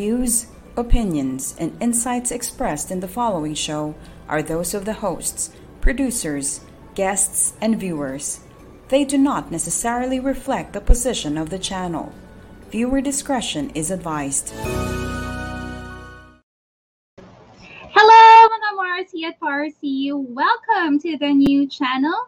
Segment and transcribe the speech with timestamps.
[0.00, 0.46] views,
[0.78, 3.94] opinions, and insights expressed in the following show
[4.30, 5.50] are those of the hosts,
[5.82, 6.62] producers,
[6.94, 8.40] guests, and viewers.
[8.88, 12.14] They do not necessarily reflect the position of the channel.
[12.70, 14.54] Viewer discretion is advised.
[17.92, 20.12] Hello, mga Marcy at Parsi.
[20.14, 22.24] Welcome to the new channel.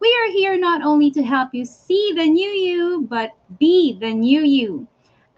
[0.00, 4.14] We are here not only to help you see the new you, but be the
[4.14, 4.88] new you.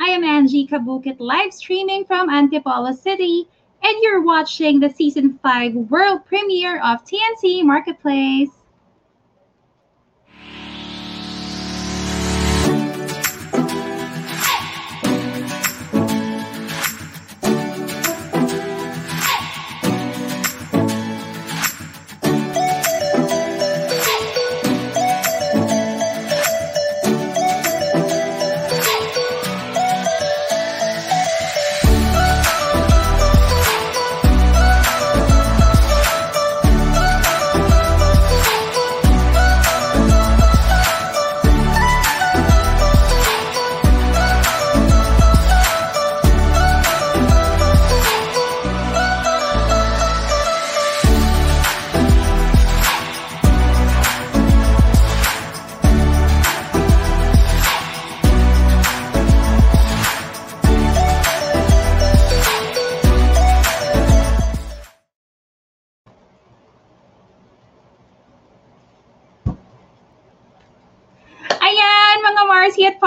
[0.02, 3.46] I am Angie Kabukit live streaming from Antipolo City,
[3.84, 8.50] and you're watching the season 5 world premiere of TNC Marketplace.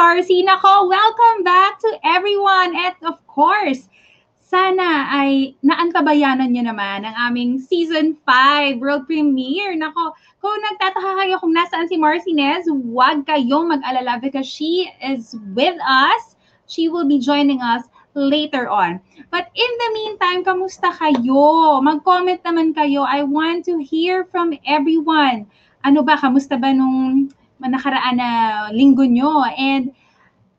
[0.06, 0.46] Marcy.
[0.46, 2.78] Nako, welcome back to everyone.
[2.78, 3.90] At of course,
[4.38, 9.74] sana ay naantabayanan nyo naman ang aming Season 5 World Premiere.
[9.74, 10.14] Nako,
[10.46, 15.74] kung nagtataka kayo kung nasaan si Marcy Nez, huwag kayong mag-alala because she is with
[15.82, 16.38] us.
[16.70, 19.02] She will be joining us later on.
[19.34, 21.82] But in the meantime, kamusta kayo?
[21.82, 23.10] Mag-comment naman kayo.
[23.10, 25.50] I want to hear from everyone.
[25.82, 27.34] Ano ba, kamusta ba nung
[27.70, 28.30] nakaraan na
[28.72, 29.46] linggo nyo?
[29.58, 29.92] And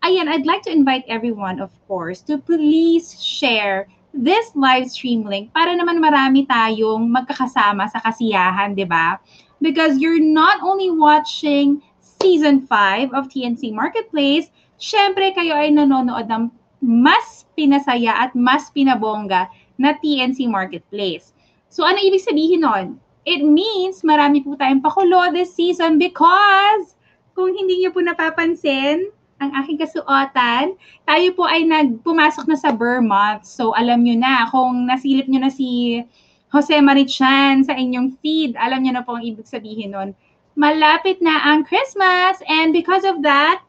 [0.06, 5.52] ayan, I'd like to invite everyone, of course, to please share this live stream link
[5.52, 9.20] para naman marami tayong magkakasama sa kasiyahan, di ba?
[9.60, 14.48] Because you're not only watching season 5 of TNC Marketplace,
[14.80, 16.48] syempre kayo ay nanonood ng
[16.80, 21.36] mas pinasaya at mas pinabongga na TNC Marketplace.
[21.68, 22.96] So ano ibig sabihin nun?
[23.26, 26.95] It means marami po tayong pakulo this season because
[27.36, 30.72] kung hindi niyo po napapansin, ang aking kasuotan,
[31.04, 33.44] tayo po ay nagpumasok na sa Burr Month.
[33.44, 36.00] So alam niyo na, kung nasilip niyo na si
[36.48, 40.16] Jose Marichan sa inyong feed, alam niyo na po ang ibig sabihin nun.
[40.56, 43.60] Malapit na ang Christmas and because of that,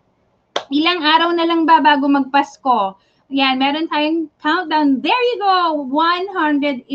[0.72, 2.95] ilang araw na lang ba bago magpasko?
[3.28, 5.03] Yan, meron tayong countdown.
[5.03, 5.84] There you go!
[5.91, 6.88] 111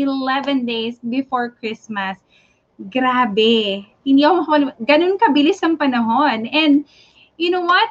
[0.65, 2.17] days before Christmas.
[2.79, 3.85] Grabe.
[4.01, 6.49] Hindi ako makapal- Ganun kabilis ang panahon.
[6.49, 6.83] And
[7.37, 7.89] you know what?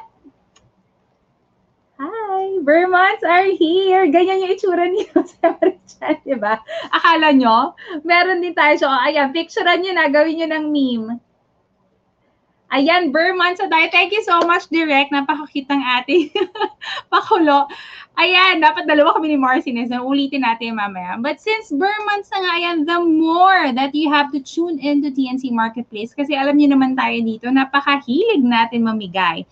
[2.03, 4.03] Hi, Vermonts are here.
[4.11, 5.07] Ganyan yung itsura niyo
[5.39, 6.59] sa Marichan, di ba?
[6.91, 8.75] Akala nyo, meron din tayo.
[8.75, 11.22] So, ayan, picturean nyo na, gawin nyo ng meme.
[12.73, 13.85] Ayan, Vermont sa tayo.
[13.93, 15.13] Thank you so much, Direct.
[15.13, 16.33] Napakakitang ating
[17.13, 17.69] pakulo.
[18.17, 19.93] Ayan, dapat dalawa kami ni Marcinez.
[19.93, 21.21] Ulitin natin mamaya.
[21.21, 25.53] But since Vermont na nga, ayan, the more that you have to tune into TNC
[25.53, 29.45] Marketplace kasi alam niyo naman tayo dito, napakahilig natin mamigay.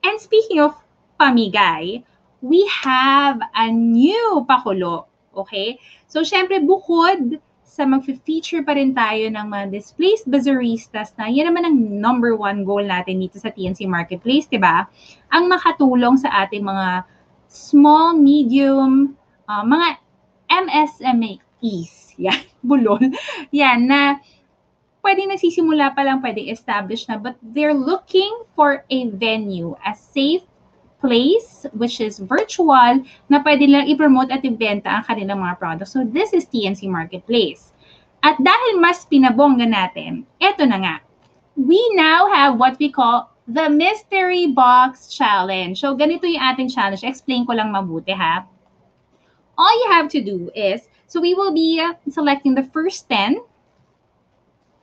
[0.00, 0.72] And speaking of
[1.20, 2.00] pamigay,
[2.40, 5.12] we have a new pakulo.
[5.36, 5.76] Okay?
[6.08, 7.40] So, syempre, bukod
[7.74, 12.62] sa mag-feature pa rin tayo ng mga displaced bazaristas na yan naman ang number one
[12.62, 14.86] goal natin dito sa TNC Marketplace, di ba?
[15.34, 17.02] Ang makatulong sa ating mga
[17.50, 19.18] small, medium,
[19.50, 19.98] uh, mga
[20.46, 23.02] MSMEs, yan, bulol,
[23.50, 24.22] yan, na
[25.02, 30.46] pwede nagsisimula pa lang, pwede establish na, but they're looking for a venue, a safe
[31.04, 35.92] place, which is virtual, na pwede lang i-promote at ibenta ang kanilang mga products.
[35.92, 37.76] So this is TNC Marketplace.
[38.24, 40.96] At dahil mas pinabongga natin, eto na nga.
[41.60, 45.76] We now have what we call the Mystery Box Challenge.
[45.76, 47.04] So ganito yung ating challenge.
[47.04, 48.48] Explain ko lang mabuti ha.
[49.60, 53.44] All you have to do is, so we will be uh, selecting the first 10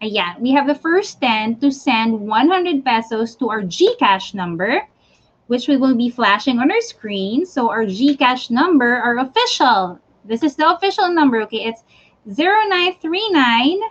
[0.01, 4.81] Ayan, we have the first 10 to send 100 pesos to our GCash number.
[5.51, 7.45] Which we will be flashing on our screen.
[7.45, 11.65] So our GCash number, our official, this is the official number, okay?
[11.67, 11.83] It's
[12.23, 13.81] 0939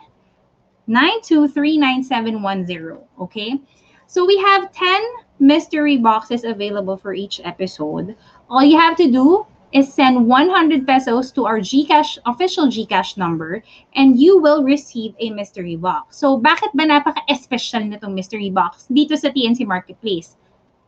[0.89, 3.61] 9239710, okay?
[4.07, 5.03] So we have 10
[5.39, 8.17] mystery boxes available for each episode.
[8.49, 13.63] All you have to do is send 100 pesos to our GCash official GCash number
[13.95, 16.17] and you will receive a mystery box.
[16.17, 20.40] So bakit ba napaka-special nitong mystery box dito sa TNC Marketplace?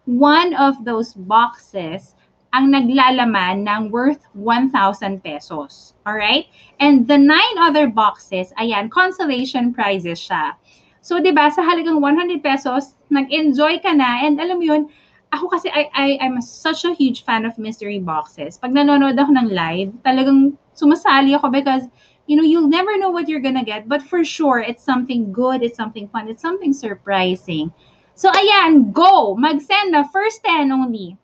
[0.04, 2.14] One of those boxes
[2.52, 5.96] ang naglalaman ng worth 1,000 pesos.
[6.04, 6.44] All right?
[6.81, 10.52] And the nine other boxes, ayan, consolation prizes siya.
[11.00, 14.82] So, 'di ba, sa halagang 100 pesos, nag-enjoy ka na and alam mo 'yun,
[15.32, 18.60] ako kasi I, I I'm such a huge fan of mystery boxes.
[18.60, 21.88] Pag nanonood ako ng live, talagang sumasali ako because
[22.31, 25.62] you know, you'll never know what you're gonna get, but for sure, it's something good,
[25.62, 27.72] it's something fun, it's something surprising.
[28.14, 29.35] So, ayan, go!
[29.35, 31.17] Mag-send na first 10 only.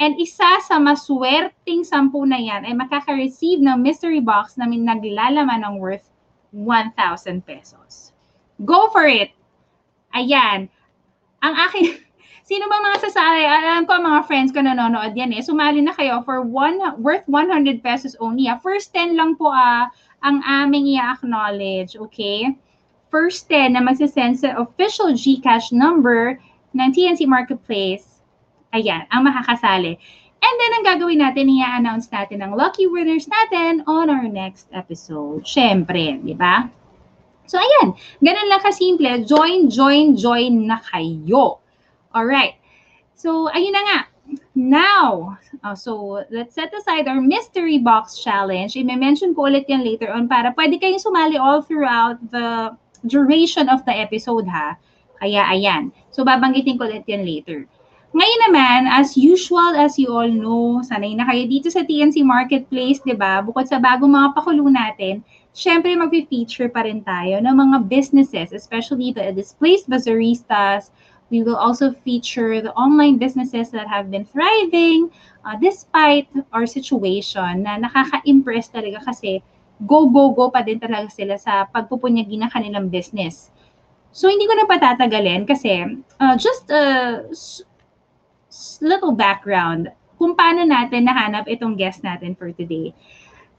[0.00, 5.60] And isa sa maswerteng sampu na yan ay makaka-receive ng mystery box na may naglalaman
[5.60, 6.08] ng worth
[6.56, 8.16] 1,000 pesos.
[8.64, 9.36] Go for it!
[10.16, 10.72] Ayan.
[11.44, 11.84] Ang akin,
[12.50, 13.46] Sino ba mga sasali?
[13.46, 15.38] Alam ko mga friends ko nanonood yan eh.
[15.38, 18.50] Sumali na kayo for one, worth 100 pesos only.
[18.50, 18.58] Ah.
[18.58, 19.86] First 10 lang po ah,
[20.26, 21.94] ang aming i-acknowledge.
[21.94, 22.50] Okay?
[23.10, 26.38] First 10 na magsisend sa official GCash number
[26.72, 28.22] ng TNC Marketplace.
[28.70, 29.98] Ayan, ang makakasali.
[30.40, 35.44] And then, ang gagawin natin, i-announce natin ang lucky winners natin on our next episode.
[35.44, 36.64] Siyempre, di ba?
[37.44, 37.92] So, ayan.
[38.24, 39.26] Ganun lang kasimple.
[39.28, 41.60] Join, join, join na kayo.
[42.14, 42.56] All right.
[43.18, 43.98] So, ayun na nga.
[44.54, 48.78] Now, uh, so let's set aside our mystery box challenge.
[48.78, 52.70] I-mention ko ulit yan later on para pwede kayong sumali all throughout the
[53.06, 54.76] duration of the episode ha.
[55.20, 55.92] Kaya ayan.
[56.10, 57.68] So babanggitin ko ulit yan later.
[58.10, 62.98] Ngayon naman, as usual, as you all know, sanay na kayo dito sa TNC Marketplace,
[63.06, 63.38] di ba?
[63.38, 65.22] Bukod sa bagong mga pakulo natin,
[65.54, 70.90] syempre mag-feature pa rin tayo ng mga businesses, especially the displaced bazaristas,
[71.30, 75.14] We will also feature the online businesses that have been thriving
[75.46, 79.38] uh, despite our situation na nakaka-impress talaga kasi
[79.86, 83.48] go, go, go pa din talaga sila sa pagpupunyagi ng kanilang business.
[84.10, 87.22] So, hindi ko na patatagalin kasi uh, just a
[88.82, 89.88] little background
[90.20, 92.92] kung paano natin nahanap itong guest natin for today.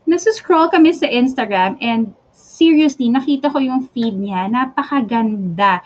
[0.06, 4.46] Nasa-scroll kami sa Instagram and seriously, nakita ko yung feed niya.
[4.52, 5.82] Napakaganda.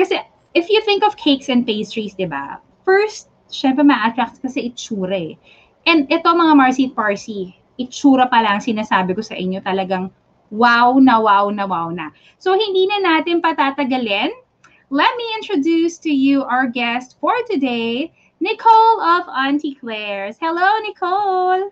[0.00, 0.16] Kasi
[0.56, 2.62] if you think of cakes and pastries, di ba?
[2.88, 5.34] First, syempre ma-attract kasi itsura eh.
[5.84, 10.12] And ito mga Marcy Parsi, itsura pa lang sinasabi ko sa inyo talagang
[10.52, 12.12] wow na wow na wow na.
[12.36, 14.30] So hindi na natin patatagalin.
[14.90, 18.10] Let me introduce to you our guest for today,
[18.42, 20.34] Nicole of Auntie Claire's.
[20.42, 21.70] Hello, Nicole.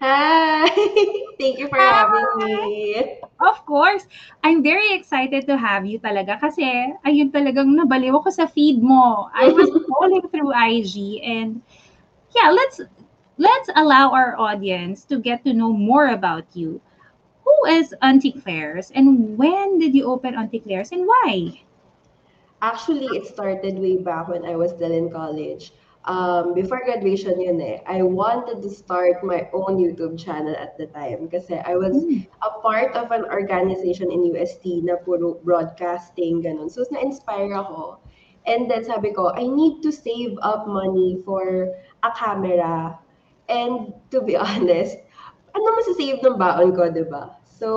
[0.00, 0.64] Hi!
[1.40, 2.06] Thank you for Hi.
[2.06, 3.20] having me.
[3.40, 4.06] Of course.
[4.44, 6.64] I'm very excited to have you talaga kasi
[7.04, 9.28] ayun talagang nabaliw ko sa feed mo.
[9.34, 11.60] I was scrolling through IG and
[12.32, 12.80] yeah, let's
[13.40, 16.80] let's allow our audience to get to know more about you.
[17.48, 21.64] Who is Auntie Claire's and when did you open Auntie Claire's and why?
[22.60, 25.72] Actually, it started way back when I was still in college
[26.04, 30.86] um, before graduation yun eh, I wanted to start my own YouTube channel at the
[30.86, 32.26] time kasi I was mm.
[32.40, 36.72] a part of an organization in UST na puro broadcasting, ganun.
[36.72, 38.00] So, na-inspire ako.
[38.48, 41.68] And then sabi ko, I need to save up money for
[42.00, 42.96] a camera.
[43.50, 44.96] And to be honest,
[45.50, 47.34] ano masasave ng baon ko, di ba?
[47.44, 47.68] So,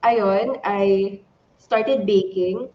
[0.00, 1.20] ayun, I
[1.60, 2.72] started baking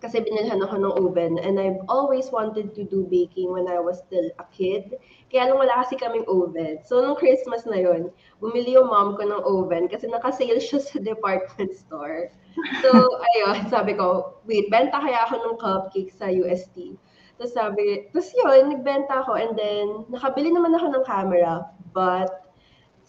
[0.00, 4.00] kasi binilhan ako ng oven and I've always wanted to do baking when I was
[4.00, 4.96] still a kid.
[5.28, 6.80] Kaya lang wala kasi kaming oven.
[6.88, 8.08] So, nung Christmas na yon
[8.40, 12.32] bumili yung mom ko ng oven kasi nakasale siya sa department store.
[12.80, 12.90] So,
[13.36, 16.96] ayun, sabi ko, wait, benta kaya ako ng cupcakes sa UST.
[17.40, 21.64] Tapos sabi, tapos yun, nagbenta ako and then nakabili naman ako ng camera
[21.96, 22.50] but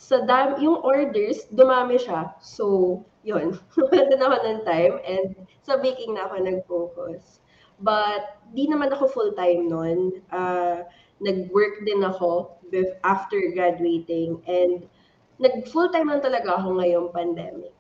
[0.02, 2.34] sa dam, yung orders, dumami siya.
[2.42, 5.28] So, yun, wala na ako ng time and
[5.62, 7.44] sa baking na ako nag-focus.
[7.78, 10.26] But, di naman ako full-time noon.
[10.34, 10.90] Uh,
[11.22, 12.58] nag-work din ako
[13.06, 14.90] after graduating and
[15.38, 17.74] nag-full-time lang talaga ako ngayong pandemic.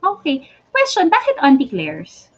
[0.00, 0.48] Okay.
[0.72, 2.32] Question, bakit Auntie Claire's?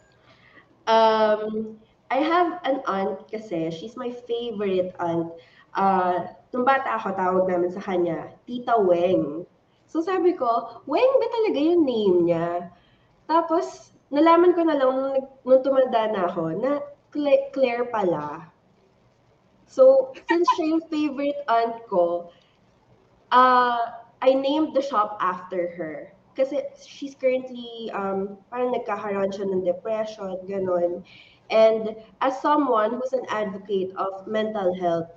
[0.83, 1.79] Um,
[2.11, 5.33] I have an aunt kasi, she's my favorite aunt.
[5.73, 9.43] Uh, nung bata ako, tawag namin sa kanya, Tita Weng.
[9.89, 12.69] So sabi ko, Weng ba talaga yung name niya?
[13.25, 16.71] Tapos, nalaman ko na lang nung, nung tumanda na ako na
[17.51, 18.51] Claire pala.
[19.65, 22.29] So, since siya yung favorite aunt ko,
[23.33, 26.13] uh, I named the shop after her.
[26.35, 31.01] Kasi she's currently, um, parang nagkakaroon siya ng depression, ganon.
[31.49, 35.11] And as someone who's an advocate of mental health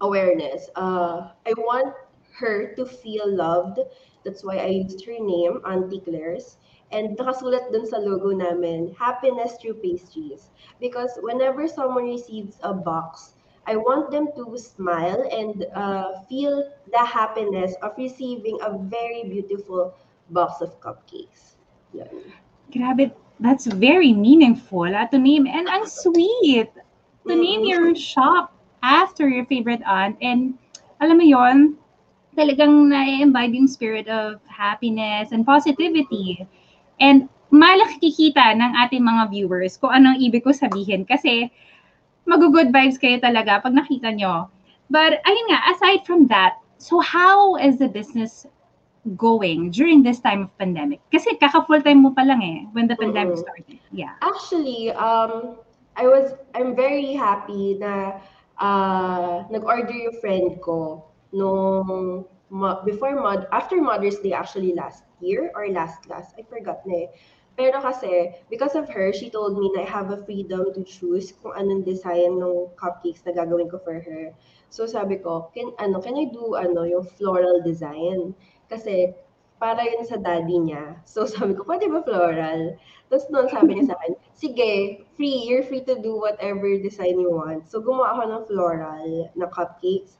[0.00, 1.94] awareness, uh, I want
[2.38, 3.78] her to feel loved.
[4.24, 6.58] That's why I used her name, Auntie Claire's.
[6.92, 10.50] And nakasulat dun sa logo namin, happiness through pastries.
[10.80, 13.34] Because whenever someone receives a box,
[13.66, 19.94] I want them to smile and uh, feel the happiness of receiving a very beautiful
[20.30, 21.54] box of cupcakes.
[21.94, 22.10] Yan.
[22.72, 23.12] Grabe,
[23.42, 24.86] that's very meaningful.
[24.86, 26.70] Uh, to name and ang sweet.
[27.26, 30.18] To name your shop after your favorite aunt.
[30.22, 30.58] And
[30.98, 31.78] alam mo yon
[32.38, 36.42] talagang na-imbibe yung spirit of happiness and positivity.
[36.98, 41.04] And malakikita ng ating mga viewers kung anong ibig ko sabihin.
[41.04, 41.52] Kasi
[42.24, 44.48] mag-good vibes kayo talaga pag nakita nyo.
[44.88, 48.42] But ayun nga aside from that so how is the business
[49.16, 51.00] going during this time of pandemic?
[51.10, 53.42] Kasi kaka full time mo pa lang eh when the pandemic Oo.
[53.42, 53.78] started.
[53.90, 54.14] Yeah.
[54.22, 55.58] Actually, um,
[55.96, 58.22] I was, I'm very happy na
[58.62, 62.24] uh, nag-order yung friend ko nung
[62.84, 67.10] before mod after Mother's Day actually last year or last last I forgot na eh.
[67.52, 71.36] Pero kasi because of her, she told me na I have a freedom to choose
[71.36, 74.32] kung anong design ng cupcakes na gagawin ko for her.
[74.72, 78.32] So sabi ko, can ano, can I do ano yung floral design?
[78.72, 79.12] Kasi
[79.60, 80.96] para yun sa daddy niya.
[81.04, 82.80] So sabi ko, pwede ba floral?
[83.12, 84.72] Tapos noon sabi niya sa akin, sige,
[85.14, 87.68] free, you're free to do whatever design you want.
[87.68, 90.16] So gumawa ako ng floral na cupcakes.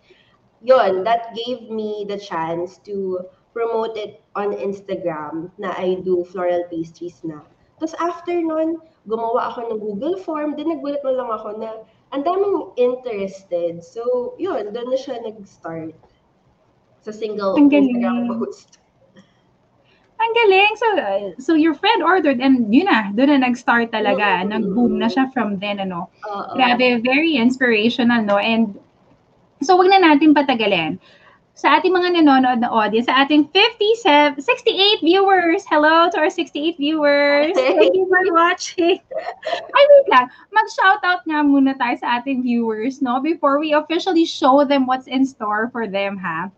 [0.62, 6.68] Yon, that gave me the chance to promote it on Instagram na I do floral
[6.70, 7.42] pastries na.
[7.82, 8.78] Tapos after nun,
[9.10, 10.54] gumawa ako ng Google form.
[10.54, 11.82] Then nagulat na lang ako na
[12.14, 13.82] ang daming interested.
[13.82, 15.98] So, yun, doon na siya nag-start
[17.02, 17.68] sa single Ang.
[17.68, 18.78] Instagram post.
[20.22, 20.72] Ang galing.
[20.78, 24.46] So, uh, so your friend ordered and yun na, doon na nag-start talaga.
[24.46, 24.54] Mm.
[24.54, 26.06] Nag-boom na siya from then, ano.
[26.30, 26.54] Oo.
[26.54, 28.38] Grabe, very inspirational, no?
[28.38, 28.78] And
[29.66, 31.02] so, wag na natin patagalin.
[31.58, 35.66] Sa ating mga nanonood na audience, sa ating 57, 68 viewers.
[35.68, 37.52] Hello to our 68 viewers.
[37.58, 39.02] Thank you for watching.
[39.76, 40.30] Ay, wait lang.
[40.54, 43.18] Mag-shoutout nga muna tayo sa ating viewers, no?
[43.18, 46.48] Before we officially show them what's in store for them, ha?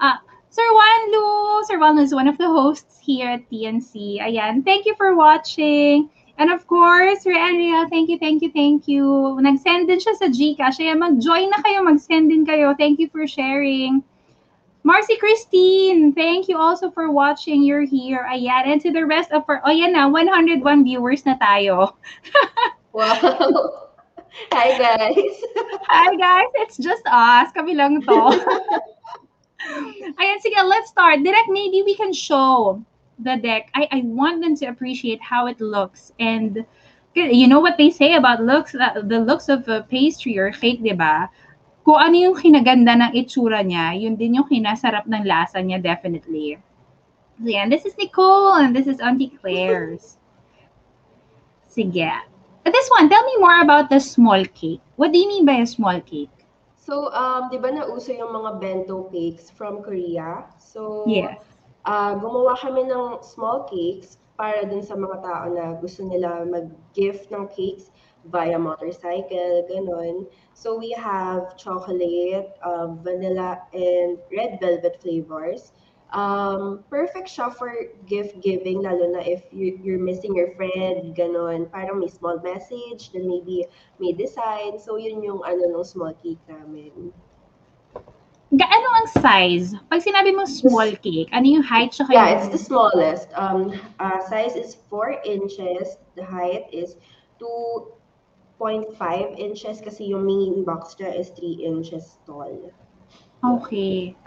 [0.00, 0.16] Uh,
[0.48, 4.20] Sir Juan Lu, Sir Juan Lu is one of the hosts here at TNC.
[4.20, 6.10] Ayan, thank you for watching.
[6.38, 9.38] And of course, Sir Ariel, thank you, thank you, thank you.
[9.40, 10.80] Nag-send din siya sa Gcash.
[10.80, 12.72] Ayan, mag-join na kayo, mag-send din kayo.
[12.74, 14.02] Thank you for sharing.
[14.82, 17.62] Marcy Christine, thank you also for watching.
[17.62, 18.24] You're here.
[18.24, 21.92] Ayan, and to the rest of our, oh yan na, 101 viewers na tayo.
[22.90, 23.86] Wow.
[24.50, 25.36] Hi, guys.
[25.86, 27.54] Hi guys, it's just us.
[27.54, 28.18] Kami lang to.
[30.16, 31.22] Ayan, sige, let's start.
[31.22, 32.80] Direct, maybe we can show
[33.18, 33.68] the deck.
[33.74, 36.12] I, I want them to appreciate how it looks.
[36.18, 36.64] And
[37.14, 40.82] you know what they say about looks, uh, the looks of a pastry or cake,
[40.82, 41.28] di ba?
[41.84, 46.56] Kung ano yung kinaganda ng itsura niya, yun din yung kinasarap ng lasa niya, definitely.
[47.40, 50.16] So yan, this is Nicole and this is Auntie Claire's.
[51.68, 52.12] Sige.
[52.64, 54.80] This one, tell me more about the small cake.
[54.96, 56.30] What do you mean by a small cake?
[56.80, 60.48] So, um, di ba nauso yung mga bento cakes from Korea?
[60.56, 61.36] So, Yes.
[61.84, 67.28] ah, gumawa kami ng small cakes para dun sa mga tao na gusto nila mag-gift
[67.28, 67.92] ng cakes
[68.24, 70.24] via motorcycle, ganun.
[70.56, 75.76] So, we have chocolate, uh, vanilla, and red velvet flavors.
[76.10, 77.70] Um, perfect siya for
[78.10, 81.70] gift giving, lalo na if you, you're missing your friend, ganun.
[81.70, 83.66] Parang may small message, then maybe
[84.02, 84.78] may design.
[84.82, 87.14] So, yun yung ano ng small cake namin.
[88.50, 89.78] Gaano ang size?
[89.86, 93.30] Pag sinabi mo small cake, ano yung height siya Yeah, it's the smallest.
[93.38, 93.70] Um,
[94.02, 95.94] uh, size is 4 inches.
[96.18, 96.98] The height is
[97.38, 98.98] 2.5
[99.38, 102.74] inches kasi yung main box niya is 3 inches tall.
[103.46, 104.18] Okay.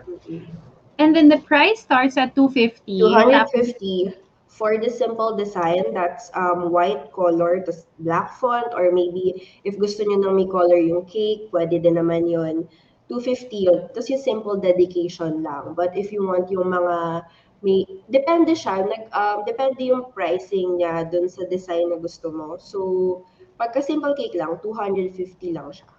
[1.00, 3.02] And then the price starts at 250.
[3.02, 4.14] Tapos, 250
[4.54, 10.06] for the simple design that's um, white color, tas black font, or maybe if gusto
[10.06, 12.70] niyo nang may color yung cake, pwede din naman yun.
[13.10, 13.82] 250 yun.
[13.90, 15.74] Tapos yung simple dedication lang.
[15.74, 17.26] But if you want yung mga
[17.64, 22.60] may depende siya, nag um, depende yung pricing niya dun sa design na gusto mo.
[22.60, 22.80] So
[23.58, 25.93] pagka simple cake lang, 250 lang siya.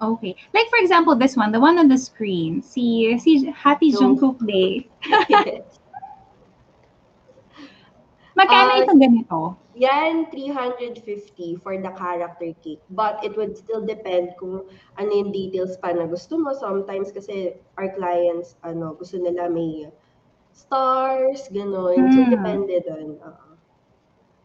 [0.00, 0.36] Okay.
[0.54, 2.62] Like for example, this one, the one on the screen.
[2.62, 4.88] Si, si Happy Jungkook Day.
[8.38, 9.38] Magkano Ah, itong ganito?
[9.76, 12.82] Yan, 350 for the character cake.
[12.90, 14.66] But it would still depend kung
[14.98, 16.52] ano yung details pa na gusto mo.
[16.52, 19.88] Sometimes kasi our clients, ano, gusto nila may
[20.52, 22.10] stars, gano'n.
[22.10, 22.30] So, Hmm.
[22.30, 23.08] depende doon.
[23.22, 23.48] Oo.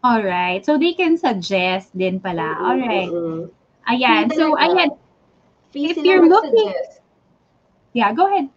[0.03, 0.63] All right.
[0.65, 2.61] So they can suggest din pala.
[2.61, 3.09] All right.
[3.09, 3.49] mm-mm.
[3.89, 4.29] Ayan.
[4.33, 4.93] So ayan.
[5.75, 6.71] Free If sila you're looking-
[7.91, 8.47] Yeah, go ahead.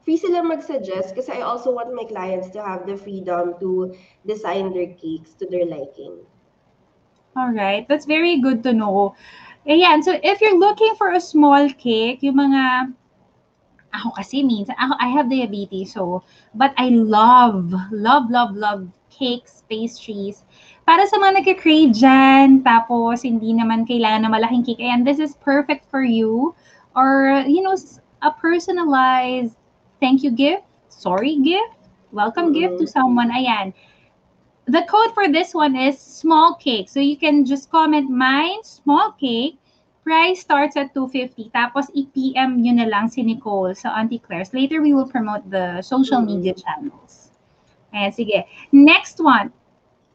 [0.00, 3.92] Free sila mag-suggest kasi I also want my clients to have the freedom to
[4.24, 6.24] design their cakes to their liking.
[7.36, 7.84] All right.
[7.84, 9.12] That's very good to know.
[9.68, 10.00] Ayan.
[10.00, 12.96] So if you're looking for a small cake, yung mga
[13.92, 16.24] ako kasi minsan, ako, I have diabetes, so,
[16.56, 20.48] but I love, love, love, love cakes, pastries.
[20.84, 25.32] Para sa mga nagka-crave dyan, tapos hindi naman kailangan na malaking cake, ayan, this is
[25.40, 26.52] perfect for you.
[26.92, 27.72] Or, you know,
[28.20, 29.56] a personalized
[29.98, 31.72] thank you gift, sorry gift,
[32.12, 33.72] welcome gift to someone, ayan.
[34.68, 36.92] The code for this one is small cake.
[36.92, 39.56] So you can just comment mine, small cake,
[40.04, 41.48] Price starts at 250.
[41.56, 44.52] Tapos i-PM nyo na lang si Nicole sa Auntie Claire's.
[44.52, 47.32] Later, we will promote the social media channels.
[47.96, 48.44] Ayan, sige.
[48.68, 49.48] Next one.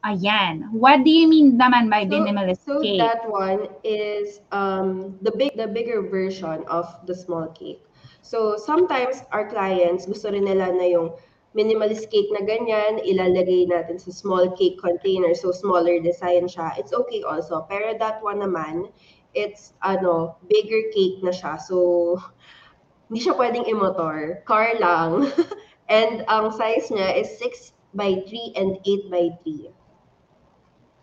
[0.08, 0.72] Ayan.
[0.72, 3.04] What do you mean naman by minimalist so cake?
[3.04, 7.84] that one is um, the big the bigger version of the small cake.
[8.24, 11.20] So sometimes our clients gusto rin nila na yung
[11.52, 16.80] minimalist cake na ganyan, ilalagay natin sa small cake container, so smaller design siya.
[16.80, 17.68] It's okay also.
[17.68, 18.96] Pero that one naman,
[19.36, 21.60] it's ano, bigger cake na siya.
[21.60, 22.16] So
[23.12, 24.48] hindi siya pwedeng i-motor.
[24.48, 25.28] Car lang.
[25.92, 29.76] and ang size niya is 6 by 3 and 8 by 3.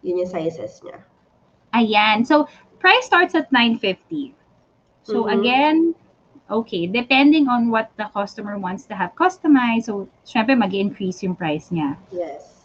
[0.07, 1.03] Yun yung sizes niya.
[1.75, 2.23] Ayan.
[2.23, 2.47] So,
[2.79, 4.38] price starts at 950.
[5.03, 5.35] So, Mhm.
[5.35, 5.79] again,
[6.47, 11.35] okay, depending on what the customer wants to have customized, so, syempre, mag increase yung
[11.35, 11.99] price niya.
[12.14, 12.57] Yes.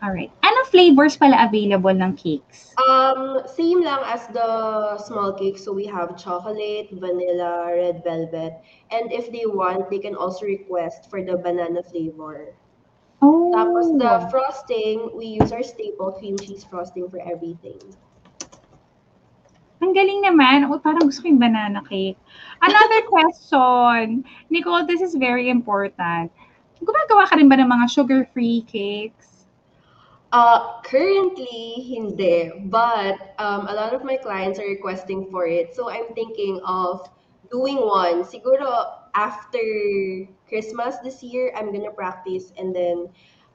[0.00, 0.32] Alright.
[0.40, 2.72] Ano flavors pala available ng cakes?
[2.88, 4.48] Um, same lang as the
[4.96, 5.60] small cake.
[5.60, 8.64] So we have chocolate, vanilla, red velvet.
[8.88, 12.56] And if they want, they can also request for the banana flavor.
[13.20, 13.52] Oh.
[13.52, 17.76] Tapos the frosting, we use our staple cream cheese frosting for everything.
[19.80, 20.68] Ang galing naman.
[20.68, 22.20] Oh, parang gusto ko yung banana cake.
[22.60, 24.24] Another question.
[24.52, 26.28] Nicole, this is very important.
[26.84, 29.48] Gumagawa ka rin ba ng mga sugar-free cakes?
[30.32, 32.52] Uh, currently, hindi.
[32.68, 35.72] But um, a lot of my clients are requesting for it.
[35.72, 37.08] So I'm thinking of
[37.48, 38.22] doing one.
[38.24, 39.62] Siguro after
[40.48, 43.08] Christmas this year, I'm gonna practice and then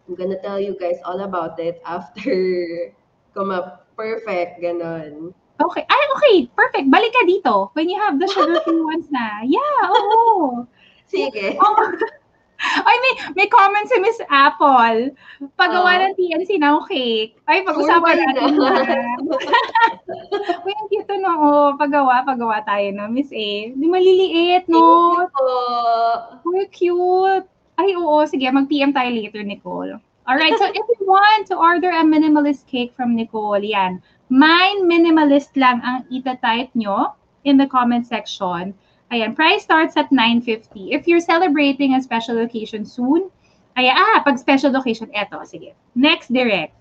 [0.07, 2.33] I'm gonna tell you guys all about it after
[3.33, 5.33] come up perfect, ganon.
[5.55, 5.83] Okay.
[5.87, 6.37] Ay, okay.
[6.51, 6.91] Perfect.
[6.91, 9.39] Balik ka dito when you have the sugar-free ones na.
[9.47, 10.67] Yeah, oo.
[11.07, 11.55] Sige.
[11.59, 11.79] Oh.
[12.87, 15.11] Ay, may, may comment si Miss Apple.
[15.59, 16.01] Paggawa Oh.
[16.07, 17.35] ng TNC ng cake.
[17.45, 19.19] Ay, Sure, pag-usapan why natin yan.
[20.65, 21.31] Uy, ang cute no.
[21.35, 23.49] Oh, paggawa, paggawa tayo no, Miss A.
[23.75, 25.27] Di maliliit, no?
[25.27, 26.47] Thank.
[26.47, 27.45] Uy, cute.
[27.75, 28.23] Ay, oo.
[28.23, 29.99] Sige, mag-PM tayo later, Nicole.
[30.25, 34.01] Alright, so if you want to order a minimalist cake from Nicole, yan.
[34.33, 37.13] Mine minimalist lang ang ita-type nyo
[37.45, 38.73] in the comment section.
[39.11, 40.91] Ayan, price starts at 950.
[40.91, 43.29] If you're celebrating a special occasion soon,
[43.77, 45.73] ayan, ah, pag special occasion, eto, sige.
[45.95, 46.73] Next, direct.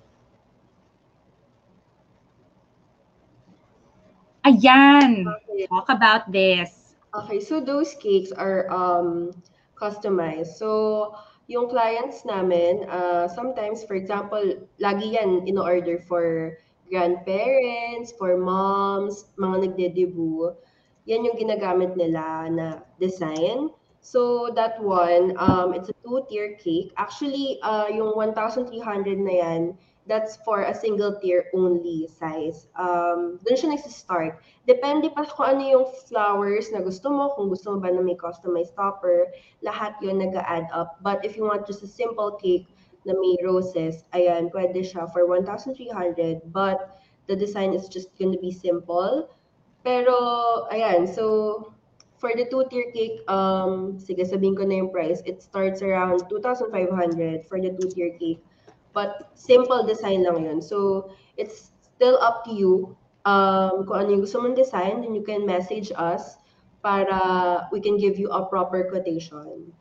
[4.45, 5.67] Ayan, Okay.
[5.69, 6.97] talk about this.
[7.15, 9.33] Okay, so those cakes are um,
[9.79, 10.57] customized.
[10.61, 11.15] So,
[11.47, 14.41] yung clients namin, uh, sometimes, for example,
[14.81, 16.57] lagi yan in-order for
[16.91, 20.53] grandparents, for moms, mga nagde-debut.
[21.05, 23.69] Yan yung ginagamit nila na design.
[24.05, 26.93] So, that one, um, it's a two-tier cake.
[27.01, 28.69] Actually, uh, yung 1,300
[29.17, 29.63] na yan,
[30.07, 32.69] that's for a single tier only size.
[32.77, 34.37] Um, doon siya nagsistart.
[34.69, 38.17] Depende pa kung ano yung flowers na gusto mo, kung gusto mo ba na may
[38.17, 39.33] customized topper,
[39.65, 41.01] lahat yun nag-add up.
[41.01, 42.69] But if you want just a simple cake
[43.09, 46.53] na may roses, ayan, pwede siya for 1,300.
[46.53, 49.33] But the design is just gonna be simple.
[49.85, 50.17] Pero,
[50.73, 51.75] ayan, so
[52.17, 55.21] for the two-tier cake, um, sige, sabihin ko na yung price.
[55.29, 56.73] It starts around 2,500
[57.45, 58.41] for the two-tier cake.
[58.97, 60.65] But simple design lang yun.
[60.65, 62.97] So, it's still up to you
[63.29, 66.37] um, kung ano yung gusto mong design, then you can message us
[66.85, 69.73] para we can give you a proper quotation.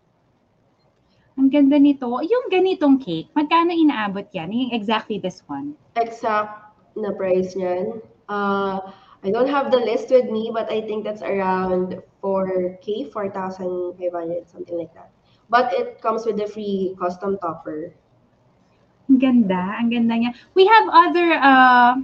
[1.36, 2.08] Ang ganda nito.
[2.08, 4.50] Yung ganitong cake, magkano inaabot yan?
[4.54, 5.76] Yung exactly this one.
[6.00, 8.00] Exact na price niyan.
[8.30, 8.80] Uh,
[9.24, 14.78] I don't have the list with me, but I think that's around 4K, 4,500, something
[14.78, 15.12] like that.
[15.50, 17.96] But it comes with a free custom topper.
[19.08, 19.80] Ang ganda.
[19.80, 20.32] Ang ganda niya.
[20.56, 22.04] We have other uh,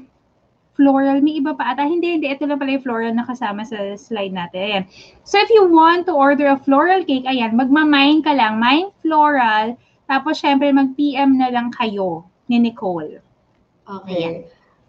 [0.79, 1.19] floral.
[1.19, 1.83] May iba pa ata.
[1.83, 2.31] Hindi, hindi.
[2.31, 4.59] Ito lang pala yung floral na kasama sa slide natin.
[4.63, 4.83] Ayan.
[5.27, 8.63] So if you want to order a floral cake, ayan, magmamine ka lang.
[8.63, 9.75] Mine floral.
[10.07, 13.19] Tapos syempre mag-PM na lang kayo ni Nicole.
[13.83, 14.47] Okay.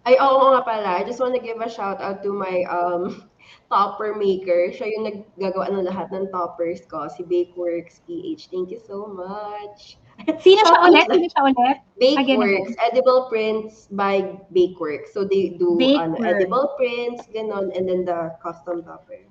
[0.08, 0.96] Ay, oo nga pala.
[0.96, 3.28] I just want to give a shout out to my um
[3.68, 4.72] topper maker.
[4.72, 8.48] Siya yung naggagawa ng lahat ng toppers ko, si Bakeworks PH.
[8.48, 10.00] Thank you so much.
[10.40, 11.06] Sino siya ulit?
[11.08, 11.76] Sino siya ulit?
[12.18, 15.12] Again, Bakeworks, edible prints by Bakeworks.
[15.12, 16.26] So they do ano, Bakeworks.
[16.26, 19.24] edible prints, ganon, and then the custom topper.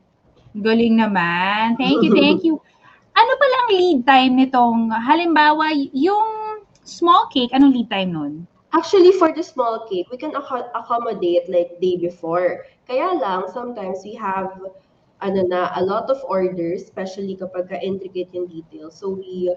[0.58, 1.78] Galing naman.
[1.78, 2.58] Thank you, thank you.
[3.20, 8.34] Ano pala ang lead time nitong, halimbawa, yung small cake, anong lead time nun?
[8.74, 12.66] Actually, for the small cake, we can acco- accommodate like day before.
[12.88, 14.54] Kaya lang, sometimes we have
[15.22, 18.96] ano na, a lot of orders, especially kapag ka-intricate yung details.
[18.96, 19.52] So we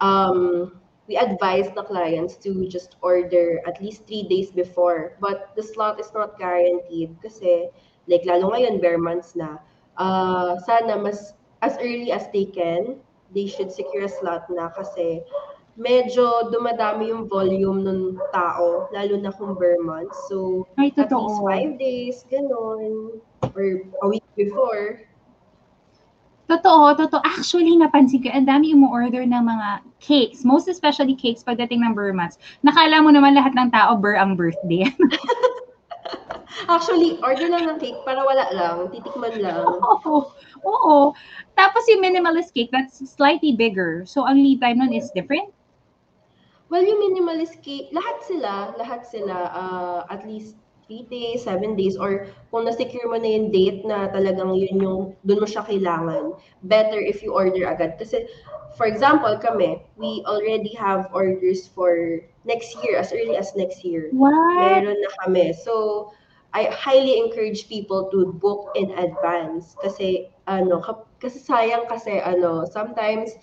[0.00, 0.72] um,
[1.08, 5.16] we advise the clients to just order at least three days before.
[5.20, 7.68] But the slot is not guaranteed kasi
[8.06, 9.58] like lalo ngayon, bare months na.
[9.98, 13.02] Uh, sana mas as early as they can,
[13.34, 15.20] they should secure a slot na kasi
[15.78, 18.00] medyo dumadami yung volume ng
[18.34, 20.18] tao, lalo na kung bare months.
[20.26, 21.46] So, Ay, at least totoo.
[21.46, 23.22] five days, ganon.
[23.54, 23.64] Or
[24.02, 25.06] a week before.
[26.50, 27.22] Totoo, totoo.
[27.22, 29.68] Actually, napansin ko, ang dami umu-order ng mga
[30.02, 32.42] cakes, most especially cakes pagdating ng Burr months.
[32.66, 34.88] Nakala mo naman lahat ng tao Burr ang birthday.
[36.72, 39.62] Actually, order lang ng cake para wala lang, titikman lang.
[39.92, 40.32] oo,
[40.64, 40.96] oo.
[41.54, 44.02] Tapos yung minimalist cake, that's slightly bigger.
[44.08, 45.52] So, ang lead time nun is different?
[46.68, 51.96] Well, yung minimalist cake, lahat sila, lahat sila, uh, at least 3 days, 7 days,
[51.96, 56.36] or kung na-secure mo na yung date na talagang yun yung, dun mo siya kailangan,
[56.64, 57.96] better if you order agad.
[57.96, 58.28] Kasi,
[58.76, 64.12] for example, kami, we already have orders for next year, as early as next year.
[64.12, 64.32] What?
[64.60, 65.56] Meron na kami.
[65.56, 66.12] So,
[66.52, 70.80] I highly encourage people to book in advance kasi ano
[71.20, 73.36] kasi sayang kasi ano sometimes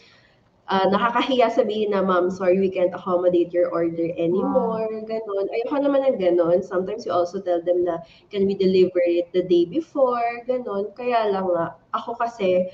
[0.68, 6.02] uh, nakakahiya sabihin na ma'am sorry we can't accommodate your order anymore ganon ayoko naman
[6.06, 8.02] ng ganon sometimes we also tell them na
[8.34, 12.66] can we deliver it the day before ganon kaya lang nga ako kasi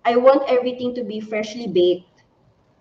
[0.00, 2.24] I want everything to be freshly baked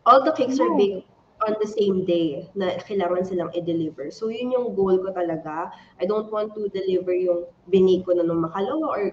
[0.05, 1.05] all the cakes are baked
[1.47, 4.11] on the same day na kailangan silang i-deliver.
[4.11, 5.71] So, yun yung goal ko talaga.
[5.95, 9.03] I don't want to deliver yung binig ko na nung makalawa or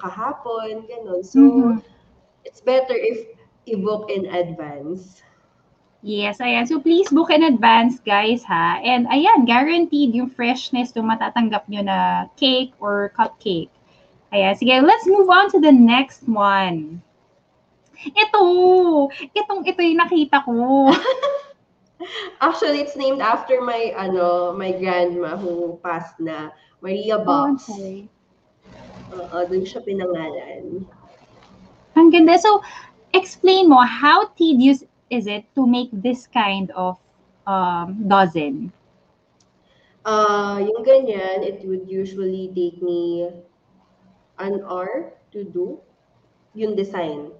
[0.00, 1.20] kahapon, ganun.
[1.20, 1.84] So, Mhm.
[2.44, 3.33] it's better if
[3.66, 5.22] i-book in advance.
[6.04, 6.68] Yes, ayan.
[6.68, 8.76] So please book in advance, guys, ha?
[8.84, 11.98] And ayan, guaranteed yung freshness yung matatanggap nyo na
[12.36, 13.72] cake or cupcake.
[14.28, 17.00] Ayan, sige, let's move on to the next one.
[18.04, 18.42] Ito!
[19.32, 20.92] Itong ito yung nakita ko.
[22.44, 26.52] Actually, it's named after my, ano, my grandma who passed na,
[26.84, 27.64] Maria Oh, Box.
[27.64, 28.12] sorry.
[29.14, 30.84] Oo, dun siya pinangalan.
[31.96, 32.36] Ang ganda.
[32.36, 32.60] So,
[33.14, 36.98] explain more how tedious is it to make this kind of
[37.46, 38.72] um, dozen?
[40.04, 43.30] Uh, yung ganyan, it would usually take me
[44.38, 45.80] an hour to do
[46.52, 47.32] yung design.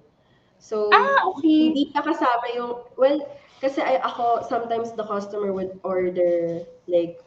[0.57, 1.69] So, Ah, okay.
[1.69, 3.21] hindi pa kasama yung, well,
[3.61, 7.21] kasi ay, ako, sometimes the customer would order like,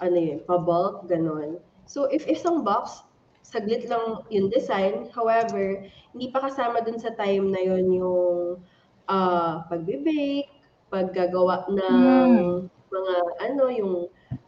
[0.00, 1.60] ano yun, pa-bulk, ganon.
[1.84, 3.04] So, if isang box,
[3.50, 5.10] saglit lang yung design.
[5.10, 5.82] However,
[6.14, 8.62] hindi pa kasama dun sa time na yun yung
[9.10, 10.46] uh, pagbe-bake,
[10.86, 12.30] paggagawa ng
[12.90, 13.94] mga, ano, yung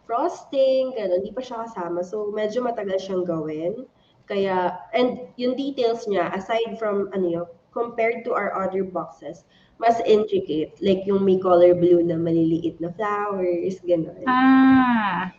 [0.06, 2.06] frosting, gano'n, hindi pa siya kasama.
[2.06, 3.90] So, medyo matagal siyang gawin.
[4.30, 9.42] Kaya, and yung details niya, aside from, ano yun, compared to our other boxes,
[9.82, 10.78] mas intricate.
[10.78, 14.22] Like yung may color blue na maliliit na flowers, gano'n.
[14.30, 15.34] Ah.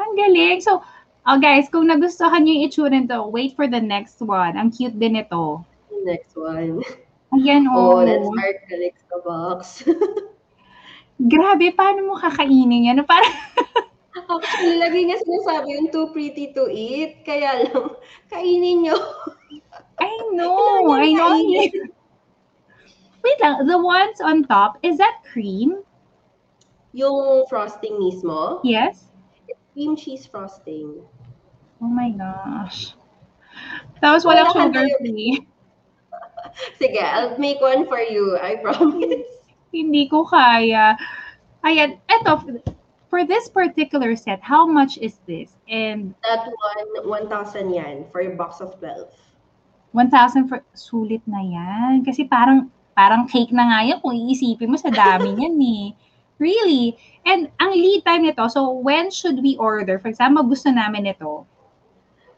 [0.00, 0.58] Ang galing.
[0.58, 0.82] So,
[1.26, 4.56] oh guys, kung nagustuhan niyo yung itsura nito, wait for the next one.
[4.56, 5.64] Ang cute din ito.
[5.90, 6.80] The next one.
[7.36, 8.00] Ayan, oh.
[8.00, 9.84] Oh, that's our Calixto box.
[11.32, 13.04] Grabe, paano mo kakainin yan?
[13.04, 13.28] Para,
[14.30, 17.22] Actually, lagi niya sinasabi yung too pretty to eat.
[17.26, 17.94] Kaya lang,
[18.30, 18.96] kainin niyo.
[20.00, 21.36] I know, I know.
[23.20, 25.84] Wait lang, the ones on top, is that cream?
[26.96, 29.12] Yung frosting mismo, Yes?
[29.76, 31.04] cream cheese frosting.
[31.80, 32.92] Oh my gosh.
[34.00, 35.40] Tapos walang Wala sugar free.
[36.80, 38.36] Sige, I'll make one for you.
[38.36, 39.28] I promise.
[39.76, 40.96] Hindi ko kaya.
[41.64, 42.40] Ayan, eto,
[43.08, 45.52] for this particular set, how much is this?
[45.68, 49.08] And That one, 1,000 yan for a box of 12.
[49.92, 52.04] 1,000 for, sulit na yan.
[52.04, 55.86] Kasi parang, parang cake na nga yan kung iisipin mo sa dami niyan eh.
[56.40, 56.96] Really?
[57.28, 60.00] And ang lead time nito, so when should we order?
[60.00, 61.44] For example, gusto namin ito.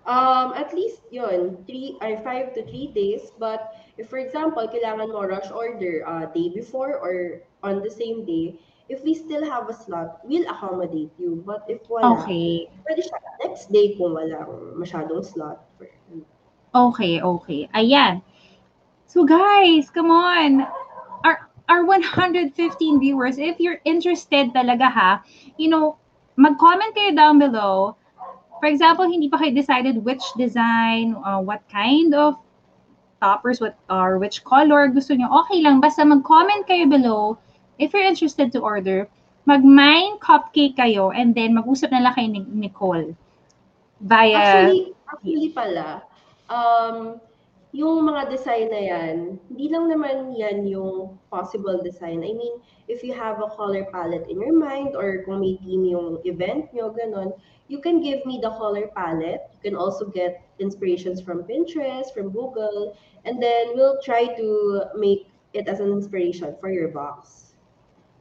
[0.06, 3.30] Um, at least yun, three or five to three days.
[3.38, 8.24] But if for example, kailangan mo rush order uh, day before or on the same
[8.26, 11.42] day, if we still have a slot, we'll accommodate you.
[11.46, 12.66] But if wala, Okay.
[12.82, 15.62] pwede siya next day kung walang masyadong slot.
[16.74, 17.68] Okay, okay.
[17.74, 18.22] Ayan.
[19.06, 20.66] So guys, come on.
[21.24, 22.56] Our our 115
[23.00, 25.10] viewers, if you're interested talaga ha,
[25.56, 25.96] you know,
[26.36, 27.96] mag-comment kayo down below.
[28.62, 32.38] For example, hindi pa kayo decided which design, uh, what kind of
[33.18, 35.26] toppers, what or which color gusto nyo.
[35.42, 37.42] Okay lang, basta mag-comment kayo below
[37.82, 39.10] if you're interested to order.
[39.50, 43.18] Mag-mine cupcake kayo and then mag-usap na lang kayo ni Nicole
[43.98, 46.06] via Actually, actually pala,
[46.46, 47.18] um,
[47.72, 49.16] yung mga design na yan,
[49.48, 52.20] hindi lang naman yan yung possible design.
[52.20, 55.88] I mean, if you have a color palette in your mind or kung may theme
[55.88, 57.32] yung event nyo, ganun,
[57.72, 59.48] you can give me the color palette.
[59.56, 62.92] You can also get inspirations from Pinterest, from Google,
[63.24, 64.46] and then we'll try to
[64.92, 67.56] make it as an inspiration for your box.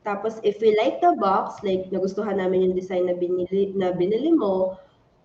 [0.08, 4.32] Tapos, if we like the box, like nagustuhan namin yung design na binili, na binili
[4.32, 4.80] mo,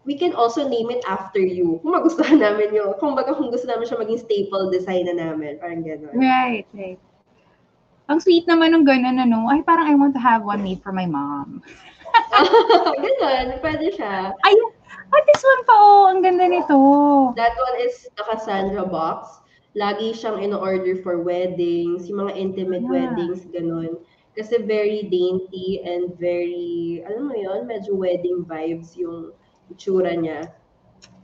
[0.07, 1.83] we can also name it after you.
[1.83, 2.95] Kung magustuhan namin yun.
[3.03, 5.59] Kung baga kung gusto namin siya maging staple design na namin.
[5.59, 6.15] Parang gano'n.
[6.15, 6.99] Right, right.
[8.07, 10.95] Ang sweet naman ng ganun, ano, ay parang I want to have one made for
[10.95, 11.59] my mom.
[13.03, 14.31] Ganon, pwede siya.
[14.31, 14.55] Ay,
[15.11, 16.79] ah, this one pa, oh, ang ganda nito.
[17.35, 19.43] That one is the Cassandra box.
[19.75, 22.95] Lagi siyang in-order for weddings, yung mga intimate Yeah.
[22.95, 23.99] weddings, ganon.
[24.39, 29.35] Kasi very dainty and very, alam mo yon medyo wedding vibes yung
[29.73, 30.51] itsura niya.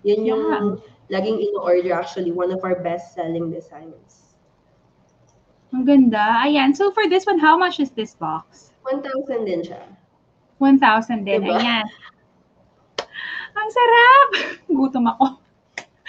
[0.03, 0.45] Yun yung
[1.11, 4.35] laging in-order actually, one of our best-selling designs.
[5.73, 6.45] Ang ganda.
[6.45, 6.77] Ayan.
[6.77, 8.73] So for this one, how much is this box?
[8.85, 9.81] 1,000 din siya.
[10.61, 11.43] 1,000 din.
[11.43, 11.57] Diba?
[11.57, 11.87] Ayan.
[13.53, 14.29] Ang sarap!
[14.77, 15.27] Gutom ako.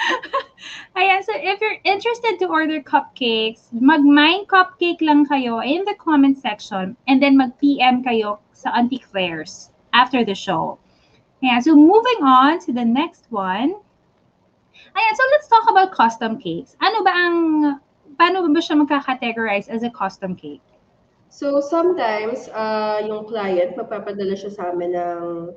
[0.99, 6.37] Ayan, so if you're interested to order cupcakes, mag-mine cupcake lang kayo in the comment
[6.37, 10.77] section and then mag-PM kayo sa Auntie Claire's after the show.
[11.43, 13.75] Ayan, so moving on to the next one.
[14.95, 16.79] Ayan, so let's talk about custom cakes.
[16.79, 17.37] Ano ba ang,
[18.15, 20.63] paano ba siya magka-categorize as a custom cake?
[21.27, 25.51] So sometimes, uh, yung client, magpapadala siya sa amin ng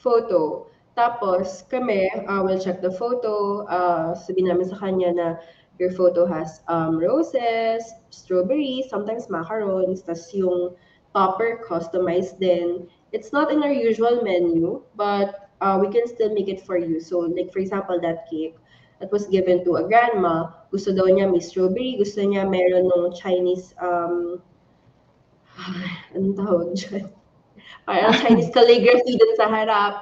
[0.00, 0.72] photo.
[0.96, 3.68] Tapos kami, uh, we'll check the photo.
[3.68, 5.28] Uh, sabihin namin sa kanya na
[5.76, 10.72] your photo has um, roses, strawberries, sometimes macarons, tas yung
[11.12, 12.88] topper customized din.
[13.12, 17.00] It's not in our usual menu, but uh, we can still make it for you.
[17.00, 18.56] So like for example, that cake
[19.00, 23.14] that was given to a grandma, gusto daw niya may strawberry, gusto niya meron ng
[23.14, 24.42] Chinese, um,
[26.14, 27.06] anong tawag dyan?
[27.88, 29.94] Parang Chinese calligraphy dun sa harap.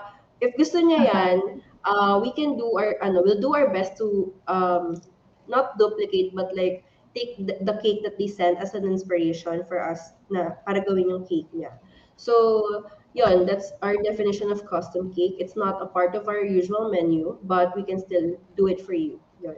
[0.43, 4.35] If gusto niya yan, uh, we can do our, ano, we'll do our best to
[4.51, 4.99] um,
[5.47, 6.83] not duplicate, but like
[7.15, 11.09] take the, the cake that they sent as an inspiration for us na para gawin
[11.09, 11.73] yung cake niya.
[12.17, 15.37] So, yun, that's our definition of custom cake.
[15.39, 18.93] It's not a part of our usual menu, but we can still do it for
[18.93, 19.21] you.
[19.41, 19.57] Yun.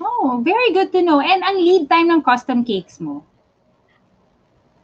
[0.00, 1.20] Oh, very good to know.
[1.20, 3.24] And ang lead time ng custom cakes mo?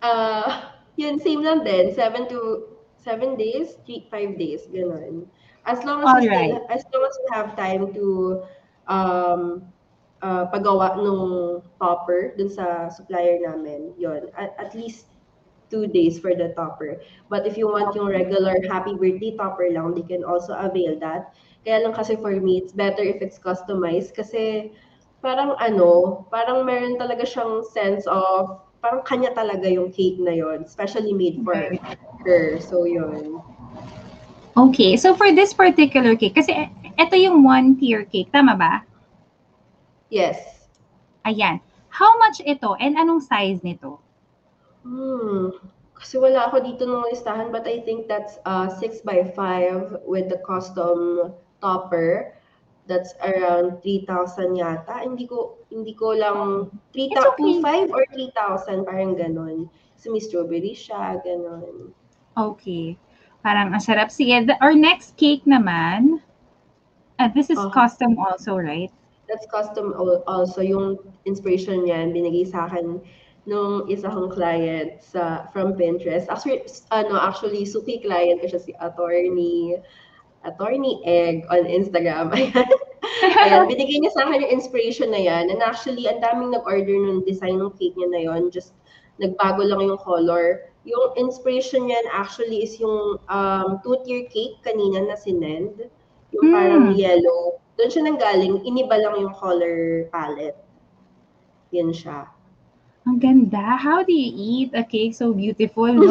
[0.04, 1.92] Uh, yun, same lang din.
[1.96, 2.68] Seven to,
[3.00, 5.24] seven days, three, five days, ganun.
[5.64, 8.06] As long as, we still, as long as we have time to
[8.86, 9.66] um,
[10.22, 14.30] uh, pagawa nung topper dun sa supplier namin, yun.
[14.36, 15.15] At, at least
[15.70, 17.00] two days for the topper.
[17.28, 21.34] But if you want yung regular happy birthday topper lang, they can also avail that.
[21.66, 24.70] Kaya lang kasi for me, it's better if it's customized kasi
[25.18, 30.62] parang ano, parang meron talaga siyang sense of parang kanya talaga yung cake na yon,
[30.62, 31.58] especially made for
[32.22, 32.62] her.
[32.62, 33.42] So yun.
[34.56, 38.86] Okay, so for this particular cake, kasi e- ito yung one-tier cake, tama ba?
[40.08, 40.70] Yes.
[41.26, 41.60] Ayan.
[41.90, 44.00] How much ito and anong size nito?
[44.86, 45.50] Hmm.
[45.96, 50.28] Kasi wala ako dito nung listahan, but I think that's uh, 6 by 5 with
[50.30, 52.36] the custom topper.
[52.86, 55.02] That's around 3,000 yata.
[55.02, 57.52] Hindi ko hindi ko lang 3,000 It's okay.
[57.58, 59.58] 2,500 or 3,000 parang ganon.
[59.98, 61.90] Kasi may strawberry siya, ganon.
[62.38, 62.94] Okay.
[63.42, 64.14] Parang ang sarap.
[64.14, 66.22] Sige, the, our next cake naman,
[67.18, 67.74] uh, this is Uh-huh.
[67.74, 68.92] custom also, right?
[69.26, 70.62] That's custom al- also.
[70.62, 73.02] Yung inspiration niyan, binigay sa akin
[73.46, 76.26] nung isa kong client sa from Pinterest.
[76.26, 79.78] Actually, ano, actually, suki client ko siya si attorney
[80.46, 82.30] attorney egg on Instagram.
[82.34, 82.68] Ayan.
[83.42, 85.50] Ayan, binigay niya sa akin yung inspiration na yan.
[85.50, 88.50] And actually, ang daming nag-order nung design ng cake niya na yon.
[88.50, 88.74] Just
[89.18, 90.70] nagbago lang yung color.
[90.86, 95.90] Yung inspiration niyan actually is yung um, two-tier cake kanina na sinend.
[96.30, 96.98] Yung parang Mm.
[96.98, 97.58] yellow.
[97.74, 100.58] Doon siya nanggaling, iniba lang yung color palette.
[101.74, 102.35] Yan siya.
[103.06, 103.78] Ang ganda.
[103.78, 106.10] How do you eat a cake so beautiful, no?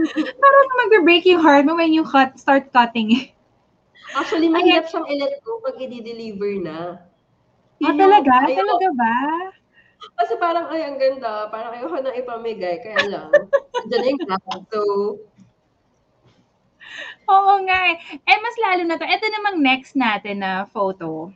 [0.42, 3.34] Parang magbe-break yung heart mo when you cut, start cutting it.
[4.14, 6.78] Actually, mahirap siyang i-let go pag i-deliver na.
[7.82, 8.46] Ah, talaga?
[8.46, 8.62] Ayaw.
[8.62, 9.16] Talaga ba?
[10.22, 11.50] Kasi parang, ay, ang ganda.
[11.50, 12.78] Parang ayoko nang ipamigay.
[12.78, 13.28] Kaya lang,
[13.90, 14.62] dyan na yung grab.
[14.70, 14.80] So,
[17.26, 17.96] Oo nga eh.
[18.22, 19.02] Eh, mas lalo na to.
[19.02, 21.34] Ito namang next natin na photo.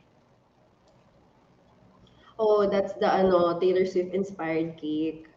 [2.41, 5.29] Oh, that's the ano, Taylor Swift inspired cake.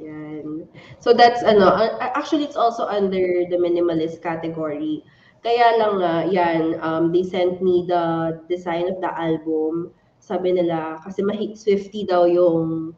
[0.00, 0.64] Yan.
[0.96, 5.04] So that's ano, actually it's also under the minimalist category.
[5.44, 9.92] Kaya lang nga, yan, um, they sent me the design of the album.
[10.24, 12.96] Sabi nila, kasi mahi Swifty daw yung,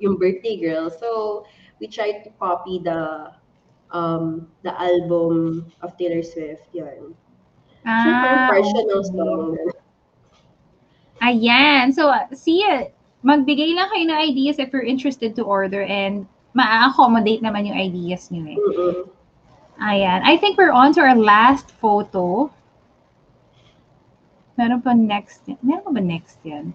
[0.00, 0.88] yung birthday girl.
[0.88, 1.44] So,
[1.76, 3.34] we tried to copy the
[3.92, 6.64] um, the album of Taylor Swift.
[6.72, 7.12] Yan.
[7.84, 9.10] Ah, personal okay.
[9.12, 9.58] song.
[11.22, 11.94] Ayan.
[11.94, 12.94] So, see it.
[13.22, 16.26] Magbigay lang kayo ng ideas if you're interested to order and
[16.58, 18.58] ma-accommodate naman yung ideas nyo eh.
[18.58, 19.06] Mm-hmm.
[19.86, 20.20] Ayan.
[20.26, 22.50] I think we're on to our last photo.
[24.58, 25.46] Meron pa next?
[25.62, 26.74] Meron pa ba next yan?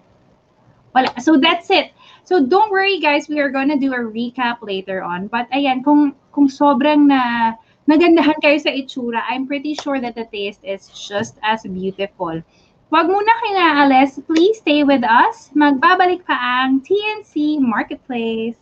[0.96, 1.12] Wala.
[1.20, 1.92] So, that's it.
[2.24, 3.28] So, don't worry guys.
[3.28, 5.28] We are gonna do a recap later on.
[5.28, 7.52] But, ayan, kung, kung sobrang na
[7.88, 12.40] nagandahan kayo sa itsura, I'm pretty sure that the taste is just as beautiful.
[12.88, 14.16] Huwag muna kayo naalis.
[14.24, 15.52] Please stay with us.
[15.52, 18.56] Magbabalik pa ang TNC Marketplace.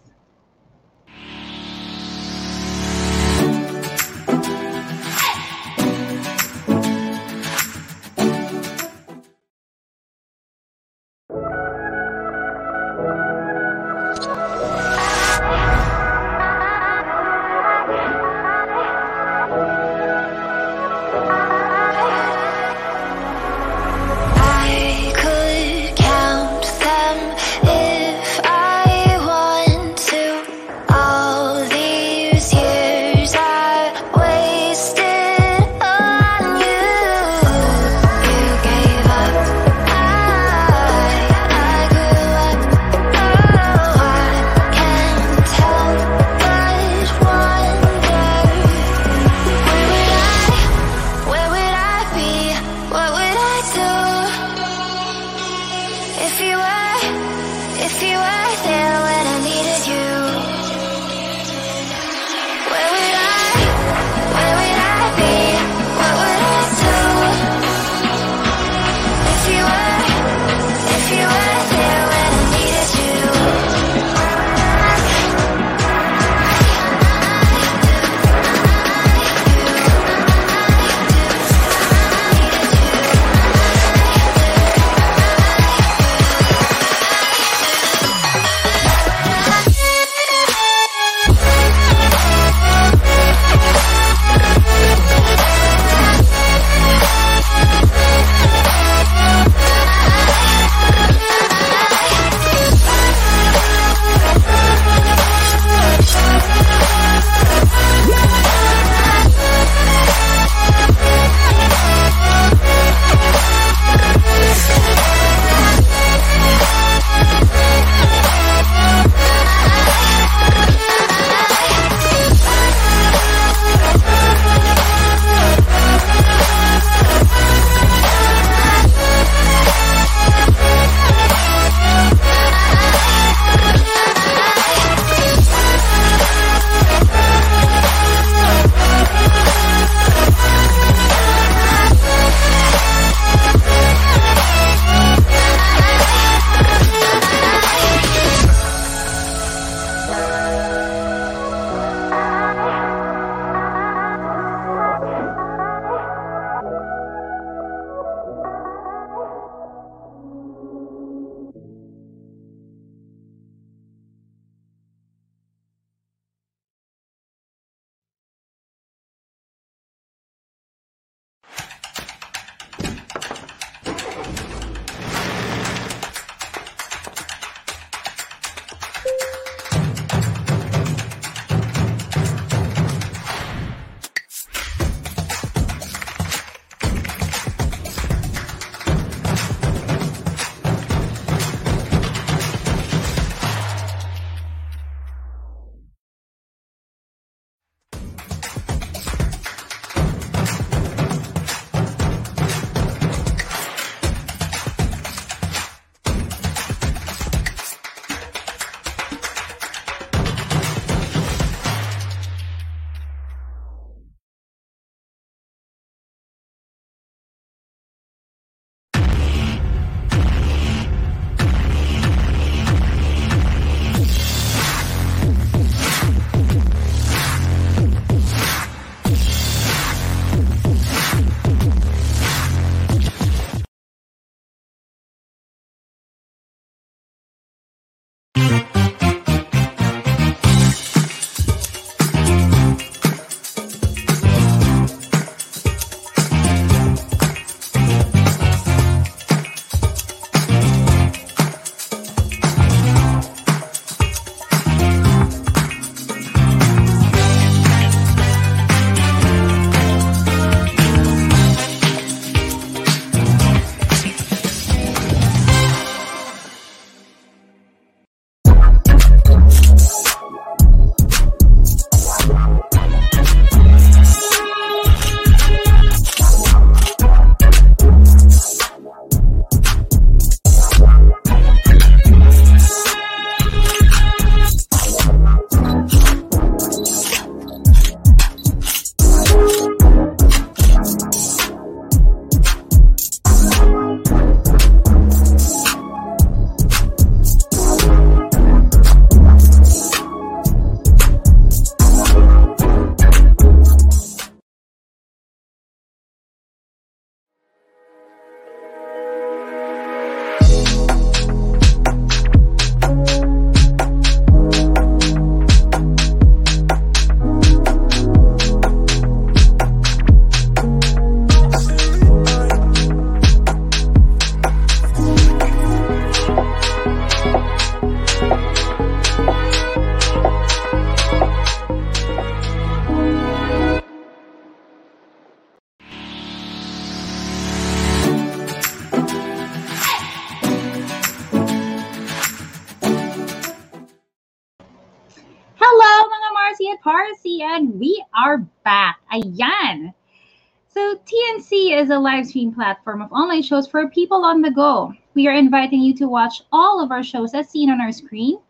[350.76, 354.92] So, TNC is a live stream platform of online shows for people on the go.
[355.14, 358.40] We are inviting you to watch all of our shows as seen on our screen.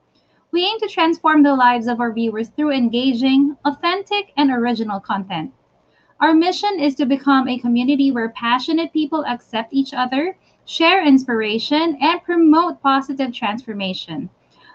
[0.51, 5.53] We aim to transform the lives of our viewers through engaging, authentic, and original content.
[6.19, 11.97] Our mission is to become a community where passionate people accept each other, share inspiration,
[12.01, 14.31] and promote positive transformation.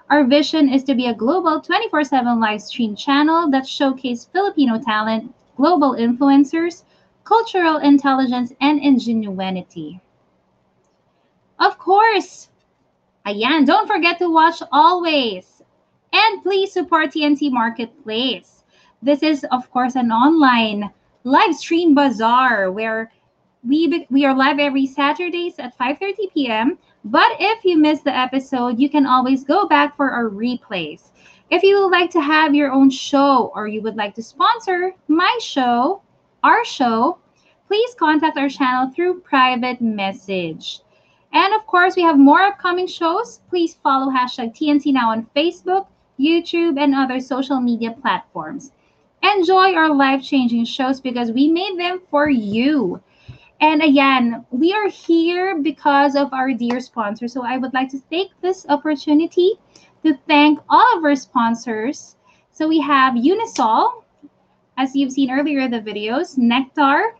[0.09, 4.79] Our vision is to be a global 24 7 live stream channel that showcases Filipino
[4.79, 6.83] talent, global influencers,
[7.31, 10.01] cultural intelligence, and ingenuity.
[11.59, 12.49] Of course,
[13.25, 15.61] ayan, don't forget to watch always.
[16.11, 18.65] And please support TNT Marketplace.
[19.01, 20.91] This is, of course, an online
[21.23, 23.09] live stream bazaar where
[23.63, 26.77] we we are live every Saturdays at 5:30 p.m.
[27.05, 31.11] But if you missed the episode, you can always go back for our replays.
[31.49, 34.91] If you would like to have your own show or you would like to sponsor
[35.07, 36.01] my show,
[36.43, 37.20] our show,
[37.71, 40.81] please contact our channel through private message.
[41.31, 43.39] And of course, we have more upcoming shows.
[43.49, 45.87] Please follow hashtag TNC Now on Facebook,
[46.19, 48.73] YouTube, and other social media platforms.
[49.23, 53.01] Enjoy our life changing shows because we made them for you.
[53.61, 57.29] And again, we are here because of our dear sponsor.
[57.29, 59.53] So I would like to take this opportunity
[60.03, 62.17] to thank all of our sponsors.
[62.51, 64.03] So we have Unisol,
[64.75, 67.15] as you've seen earlier in the videos, Nectar,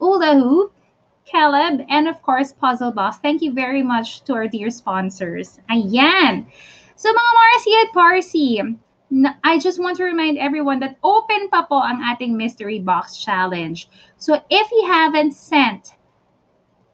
[0.00, 0.72] Ula Hoop,
[1.24, 3.18] Caleb, and of course, Puzzle Boss.
[3.18, 5.60] Thank you very much to our dear sponsors.
[5.70, 6.46] Ayan!
[6.96, 8.60] So mga Marcy at Parsi,
[9.44, 13.88] I just want to remind everyone that open pa po ang ating mystery box challenge.
[14.18, 15.94] So if you haven't sent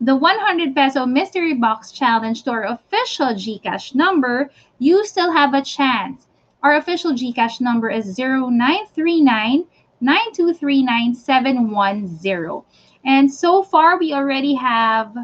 [0.01, 5.63] the 100 peso mystery box challenge to our official GCash number, you still have a
[5.63, 6.27] chance.
[6.63, 9.65] Our official GCash number is 0939
[10.03, 12.65] 9239710.
[13.05, 15.17] And so far, we already have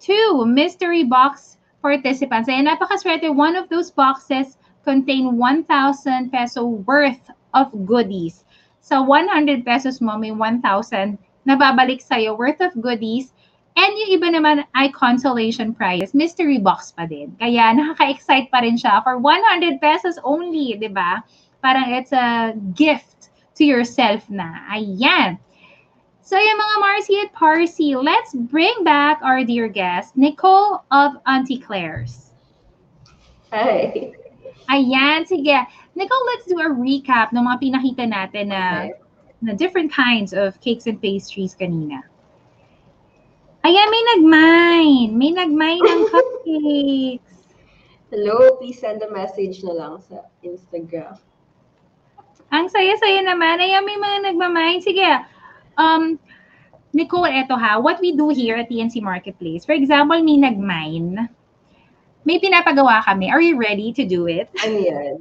[0.00, 2.48] two mystery box participants.
[2.48, 8.44] And napakaswerte, one of those boxes contain 1,000 peso worth of goodies.
[8.80, 13.32] Sa 100 pesos mo, may 1,000 na babalik sa'yo worth of goodies.
[13.78, 17.36] And yung iba naman ay consolation prize, mystery box pa din.
[17.38, 21.22] Kaya nakaka-excite pa rin siya for 100 pesos only, di ba?
[21.62, 24.66] Parang it's a gift to yourself na.
[24.74, 25.38] Ayan.
[26.28, 31.56] So yung mga Marcy at Parsi, let's bring back our dear guest, Nicole of Auntie
[31.56, 32.36] Claire's.
[33.48, 34.12] Hi.
[34.68, 35.56] Ayan, sige.
[35.96, 39.00] Nicole, let's do a recap ng mga pinakita natin na, Okay.
[39.40, 42.04] na different kinds of cakes and pastries kanina.
[43.64, 45.10] Ayan, may nag-mine.
[45.16, 47.56] May nag-mine ng cupcakes.
[48.12, 51.16] Hello, please send a message na lang sa Instagram.
[52.52, 53.64] Ang saya-saya naman.
[53.64, 54.84] Ayan, may mga nagmamine.
[54.84, 55.08] Sige.
[55.78, 56.18] Um,
[56.92, 57.78] Nicole, eto ha.
[57.78, 61.28] What we do here at TNC Marketplace, for example, may nag-mine.
[62.26, 63.30] May pinapagawa kami.
[63.30, 64.50] Are you ready to do it?
[64.60, 65.14] Ano yan?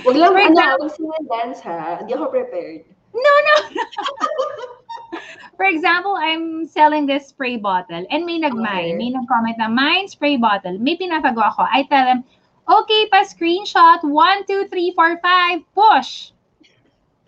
[0.00, 2.00] Huwag lang, ano, huwag sila dance ha.
[2.00, 2.88] Hindi ako prepared.
[3.12, 3.84] No, no, no.
[5.60, 8.96] For example, I'm selling this spray bottle and may nag-mine.
[8.96, 8.98] Okay.
[8.98, 10.80] May nag-comment na, mine spray bottle.
[10.80, 11.68] May pinapagawa ko.
[11.68, 12.24] I tell them,
[12.64, 14.00] okay, pa screenshot.
[14.02, 16.32] One, two, three, four, five, push.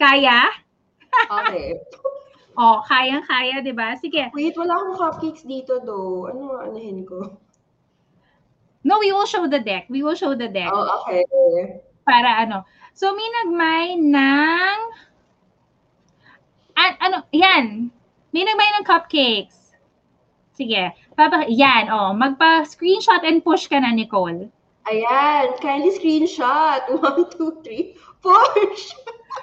[0.00, 0.48] Kaya?
[1.30, 1.78] Okay.
[2.55, 3.98] Oh, kayang-kaya, di ba?
[3.98, 4.30] Sige.
[4.30, 6.30] Wait, wala akong cupcakes dito though.
[6.30, 7.38] Ano ang anahin ko?
[8.84, 9.88] No, we will show the deck.
[9.90, 10.70] We will show the deck.
[10.70, 11.24] Oh, okay.
[12.05, 12.62] Para ano.
[12.92, 14.78] So, may nag-mine ng...
[16.78, 17.90] An- ano, yan.
[18.30, 19.74] May nag-mine ng cupcakes.
[20.55, 20.94] Sige.
[21.18, 22.14] Papa, yan, oh.
[22.14, 24.46] Magpa-screenshot and push ka na, Nicole.
[24.84, 26.84] Ayan, kindly screenshot.
[26.92, 28.92] One, two, three, push!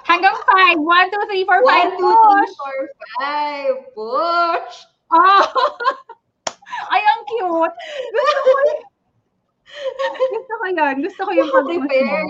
[0.04, 0.78] Hanggang five.
[0.80, 2.50] One, two, three, four, One, five, two, three, push.
[2.56, 2.88] four,
[3.20, 4.74] five, push!
[5.12, 5.44] Oh!
[6.92, 7.74] Ay, ang cute.
[8.12, 8.80] Gusto ko yun.
[10.32, 10.96] Gusto ko yun.
[11.04, 12.28] Gusto ko yung prepared.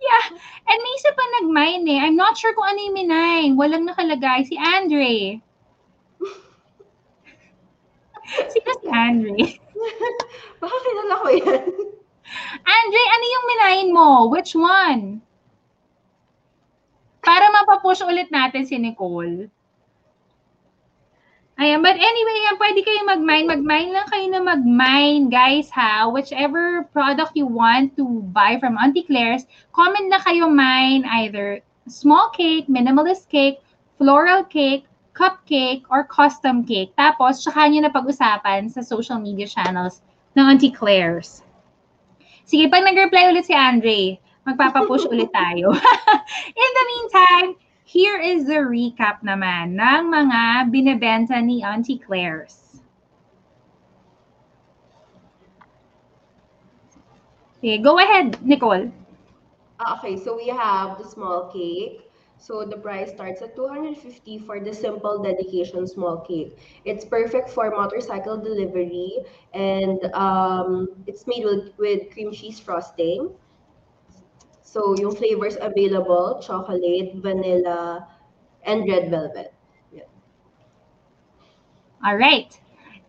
[0.00, 0.24] Yeah.
[0.66, 2.00] And may isa pa nag-mine eh.
[2.00, 3.52] I'm not sure kung ano yung minine.
[3.54, 4.48] Walang nakalagay.
[4.48, 5.38] Si Andre.
[8.52, 9.44] Sino si Andre?
[10.60, 11.64] Baka kilala ko yan.
[12.64, 14.08] Andre, ano yung minine mo?
[14.30, 15.20] Which one?
[17.20, 19.48] Para mapapush ulit natin si Nicole.
[21.60, 23.44] Ayan, but anyway, yan, pwede kayo mag-mine.
[23.44, 26.08] Mag-mine lang kayo na mag-mine, guys, ha?
[26.08, 29.44] Whichever product you want to buy from Auntie Claire's,
[29.76, 33.60] comment na kayo mine either small cake, minimalist cake,
[34.00, 36.96] floral cake, cupcake, or custom cake.
[36.96, 40.00] Tapos, tsaka nyo na pag-usapan sa social media channels
[40.40, 41.44] ng Auntie Claire's.
[42.48, 44.16] Sige, pag nag-reply ulit si Andre,
[44.46, 45.72] magpapapush ulit tayo.
[46.64, 47.48] In the meantime,
[47.84, 52.80] here is the recap naman ng mga binebenta ni Auntie Claire's.
[57.60, 58.88] Okay, go ahead, Nicole.
[59.76, 62.08] Ah, okay, so we have the small cake.
[62.40, 64.00] So the price starts at 250
[64.48, 66.56] for the simple dedication small cake.
[66.86, 69.12] It's perfect for motorcycle delivery
[69.52, 73.28] and um, it's made with, with cream cheese frosting.
[74.70, 78.06] So yung flavors available, chocolate, vanilla,
[78.62, 79.50] and red velvet.
[79.90, 80.06] Yeah.
[82.06, 82.54] All right.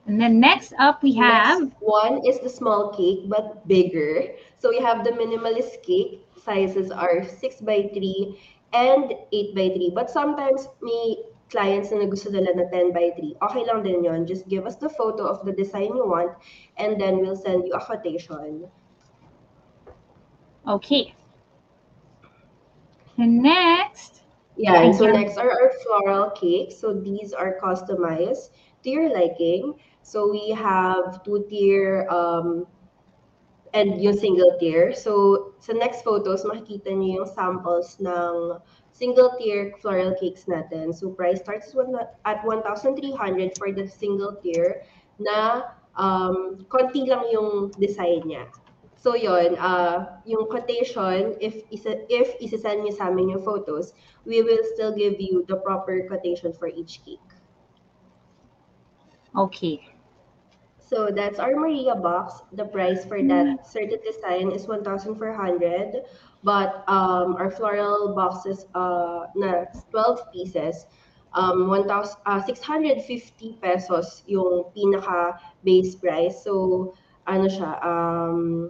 [0.10, 4.34] And then next up we have Next one is the small cake but bigger.
[4.58, 6.26] So we have the minimalist cake.
[6.42, 8.42] Sizes are 6 by 3
[8.74, 9.92] and 8 by 3.
[9.94, 11.22] But sometimes may
[11.54, 13.38] clients na gusto nila na 10 by 3.
[13.38, 14.26] Okay lang din yon.
[14.26, 16.34] Just give us the photo of the design you want
[16.82, 18.66] and then we'll send you a quotation.
[20.66, 21.14] okay.
[23.22, 24.22] And next,
[24.58, 26.78] Yeah, and so next are our floral cakes.
[26.78, 28.50] So these are customized
[28.84, 29.78] to your liking.
[30.02, 32.66] So we have two-tier um,
[33.74, 34.94] and yung single tier.
[34.94, 38.60] So sa next photos, makikita niyo yung samples ng
[38.92, 40.94] single tier floral cakes natin.
[40.94, 41.74] So price starts
[42.26, 44.84] at 1,300 for the single tier
[45.22, 48.50] na um, konti lang yung design niya.
[49.02, 53.98] So yon, uh, yung quotation, if isa, if isasend niyo sa amin yung photos,
[54.30, 57.18] we will still give you the proper quotation for each cake.
[59.34, 59.82] okay.
[60.78, 62.44] So that's our Maria box.
[62.52, 66.04] The price for that certain design is 1,400.
[66.44, 70.86] But um, our floral boxes, uh, na 12 pieces,
[71.34, 76.44] um, 1,000, uh, 650 pesos yung pinaka base price.
[76.44, 76.94] So
[77.24, 78.70] ano siya, um,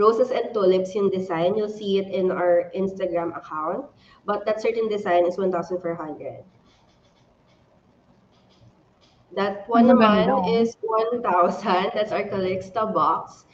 [0.00, 1.54] roses and tulips yung design.
[1.54, 3.84] You'll see it in our Instagram account.
[4.24, 6.42] But that certain design is 1,400.
[9.36, 11.92] That one naman is 1,000.
[11.94, 13.44] That's our Calixta box.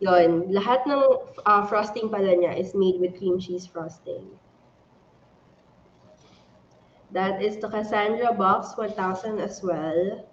[0.00, 1.04] Yon, lahat ng
[1.44, 4.24] uh, frosting pala niya is made with cream cheese frosting.
[7.12, 10.29] That is the Cassandra box, 1,000 as well.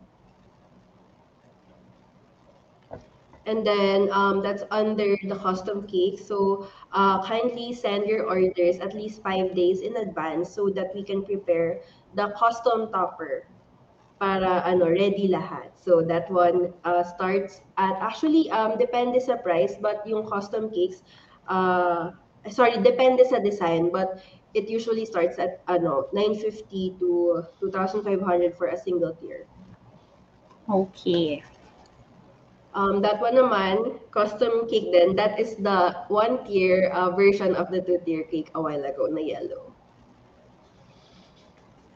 [3.48, 6.20] And then um, that's under the custom cake.
[6.20, 11.02] So uh, kindly send your orders at least five days in advance so that we
[11.02, 11.80] can prepare
[12.14, 13.48] the custom topper
[14.20, 15.72] para ano ready lahat.
[15.80, 21.06] So that one uh, starts at actually um depende sa price but yung custom cakes
[21.48, 22.12] uh
[22.50, 24.20] sorry depende sa design but
[24.58, 29.46] it usually starts at ano 950 to 2500 for a single tier.
[30.68, 31.46] Okay.
[32.78, 37.74] Um, that one naman, custom cake din, that is the one tier uh, version of
[37.74, 39.74] the two tier cake a while ago na yellow.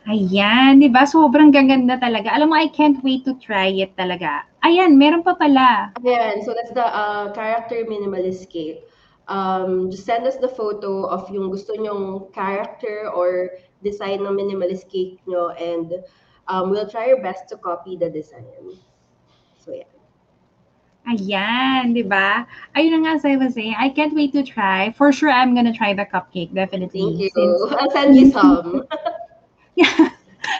[0.09, 1.05] Ayan, di ba?
[1.05, 2.33] Sobrang gaganda talaga.
[2.33, 4.41] Alam mo, I can't wait to try it talaga.
[4.65, 5.93] Ayan, meron pa pala.
[6.01, 8.81] Ayan, so that's the uh, character minimalist cake.
[9.29, 13.53] Um, just send us the photo of yung gusto nyong character or
[13.85, 16.01] design ng minimalist cake nyo and
[16.49, 18.49] um, we'll try our best to copy the design.
[19.61, 19.90] So yeah.
[21.09, 22.45] Ayan, di ba?
[22.77, 24.93] Ayun na nga, as I was saying, I can't wait to try.
[24.93, 27.01] For sure, I'm gonna try the cupcake, definitely.
[27.01, 27.29] Thank you.
[27.33, 28.85] Since- I'll send you some.
[29.71, 29.87] Yeah.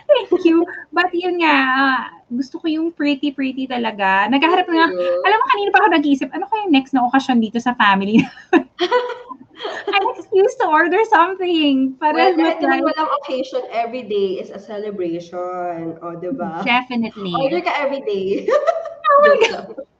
[0.08, 0.64] Thank you.
[0.96, 2.00] But yun nga, ah,
[2.32, 4.24] gusto ko yung pretty-pretty talaga.
[4.32, 7.44] Naghaharap na nga, alam mo, kanina pa ako nag-iisip, ano kaya yung next na okasyon
[7.44, 8.24] dito sa family?
[8.56, 12.00] I'm excused to order something.
[12.00, 16.00] Para Well, kahit naman walang occasion, every day is a celebration.
[16.00, 16.64] O, di ba?
[16.64, 17.36] Definitely.
[17.36, 18.48] Order ka every day.
[18.48, 19.91] Oh my God.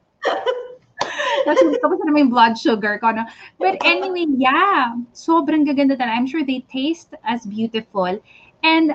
[1.46, 3.12] Tapos sa naman yung blood sugar ko.
[3.12, 3.26] No?
[3.58, 4.94] But anyway, yeah.
[5.14, 6.14] Sobrang gaganda talaga.
[6.14, 8.22] I'm sure they taste as beautiful.
[8.62, 8.94] And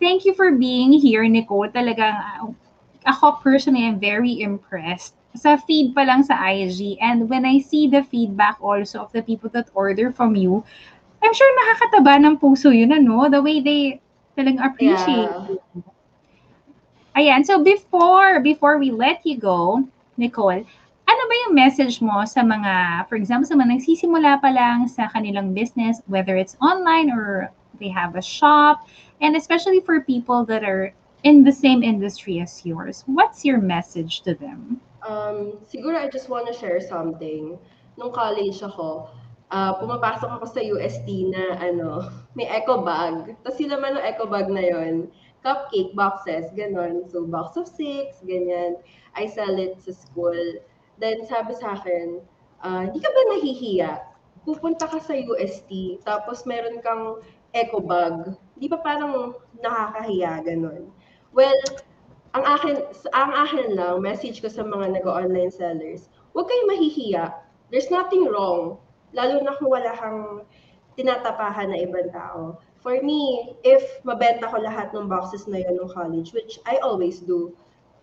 [0.00, 1.72] thank you for being here, Nicole.
[1.72, 2.52] Talagang, uh,
[3.08, 5.16] ako personally, I'm very impressed.
[5.34, 7.00] Sa feed pa lang sa IG.
[7.00, 10.62] And when I see the feedback also of the people that order from you,
[11.24, 13.26] I'm sure nakakataba ng puso yun, ano?
[13.32, 14.04] The way they
[14.36, 15.48] talagang appreciate Yeah.
[15.48, 15.58] you.
[17.14, 19.86] Ayan, so before before we let you go,
[20.16, 20.64] Nicole,
[21.04, 25.12] ano ba yung message mo sa mga, for example, sa mga nagsisimula pa lang sa
[25.12, 28.88] kanilang business, whether it's online or they have a shop,
[29.20, 30.94] and especially for people that are
[31.24, 34.80] in the same industry as yours, what's your message to them?
[35.04, 37.58] Um, siguro I just want to share something.
[38.00, 39.08] Nung college ako,
[39.52, 42.08] ah, pumapasok ako sa UST na ano,
[42.38, 43.36] may eco bag.
[43.44, 45.12] Tapos sila man ng eco bag na yon
[45.44, 47.04] cupcake boxes, ganon.
[47.12, 48.80] So, box of six, ganyan.
[49.12, 50.58] I sell it sa school.
[50.96, 52.24] Then, sabi sa akin,
[52.64, 53.92] hindi ka ba nahihiya
[54.44, 57.24] pupunta ka sa UST, tapos meron kang
[57.56, 59.32] eco bag, di ba parang
[59.64, 60.92] nakakahiya ganun?
[61.32, 61.56] Well,
[62.36, 62.76] ang akin,
[63.16, 67.32] ang akin lang, message ko sa mga nag-online sellers, huwag kayong mahihiya.
[67.72, 68.76] There's nothing wrong.
[69.16, 70.44] Lalo na kung wala kang
[71.00, 72.60] tinatapahan na ibang tao.
[72.84, 77.24] For me, if mabenta ko lahat ng boxes na yun ng college, which I always
[77.24, 77.56] do,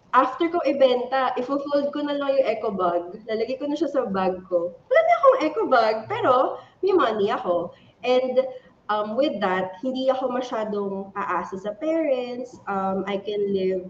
[0.09, 4.09] after ko ibenta, ifo-fold ko na lang yung eco bag, lalagay ko na siya sa
[4.09, 4.73] bag ko.
[4.73, 7.77] Wala na akong eco bag, pero may money ako.
[8.01, 8.41] And
[8.89, 12.57] um, with that, hindi ako masyadong aasa sa parents.
[12.65, 13.86] Um, I can live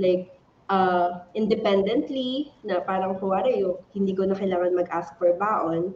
[0.00, 0.32] like
[0.72, 5.92] uh, independently na parang kuwari yung hindi ko na kailangan mag-ask for baon.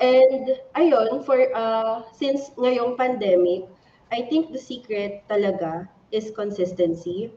[0.00, 3.66] And ayun, for uh, since ngayong pandemic,
[4.10, 7.30] I think the secret talaga is consistency.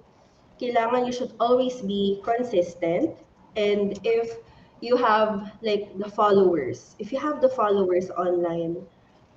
[0.62, 3.14] Kailangan you should always be consistent.
[3.56, 4.38] And if
[4.82, 8.78] you have like the followers, if you have the followers online,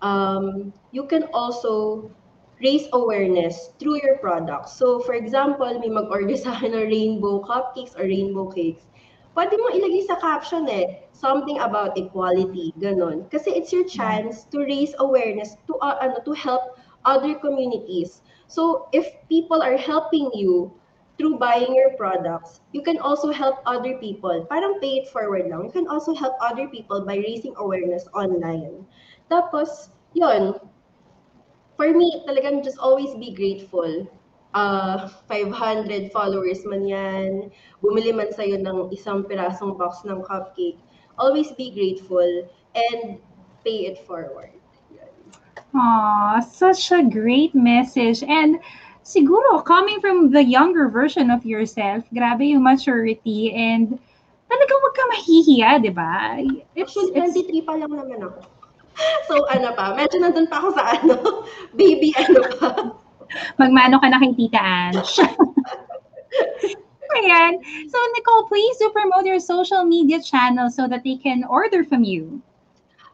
[0.02, 2.10] um, you can also
[2.60, 4.72] raise awareness through your products.
[4.76, 8.84] So, for example, may mag-order sa akin ng rainbow cupcakes or rainbow cakes.
[9.40, 13.24] Pwede mo ilagay sa caption eh, something about equality, ganun.
[13.32, 16.76] Kasi it's your chance to raise awareness to uh, ano to help
[17.08, 18.20] other communities.
[18.52, 20.76] So, if people are helping you
[21.16, 24.44] through buying your products, you can also help other people.
[24.44, 25.72] Parang pay it forward lang.
[25.72, 28.84] You can also help other people by raising awareness online.
[29.32, 30.52] Tapos, yun,
[31.80, 34.04] for me, talagang just always be grateful.
[34.50, 40.82] Uh, 500 followers man yan, bumili man sa'yo ng isang pirasong box ng cupcake,
[41.22, 42.26] always be grateful
[42.74, 43.22] and
[43.62, 44.50] pay it forward.
[45.74, 48.26] Aw, such a great message.
[48.26, 48.58] And
[49.06, 53.94] siguro, coming from the younger version of yourself, grabe yung maturity and
[54.50, 56.42] talagang wag ka mahihiya, di ba?
[56.74, 58.40] Actually, 23 pa lang naman ako.
[59.30, 61.46] So, ano pa, medyo nandun pa ako sa ano,
[61.78, 62.68] baby ano pa.
[63.58, 65.22] Magmano ka na kay Tita Ange.
[67.10, 67.58] Ayan.
[67.90, 72.04] So, Nicole, please do promote your social media channel so that they can order from
[72.06, 72.40] you.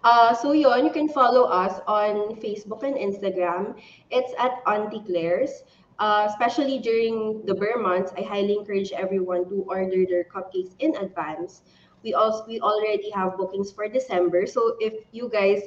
[0.07, 3.75] Uh, so yun, you can follow us on Facebook and Instagram.
[4.11, 5.65] It's at Auntie Claire's.
[5.99, 10.95] Uh, especially during the bear months, I highly encourage everyone to order their cupcakes in
[10.95, 11.63] advance.
[12.05, 14.47] We also we already have bookings for December.
[14.47, 15.63] So if you guys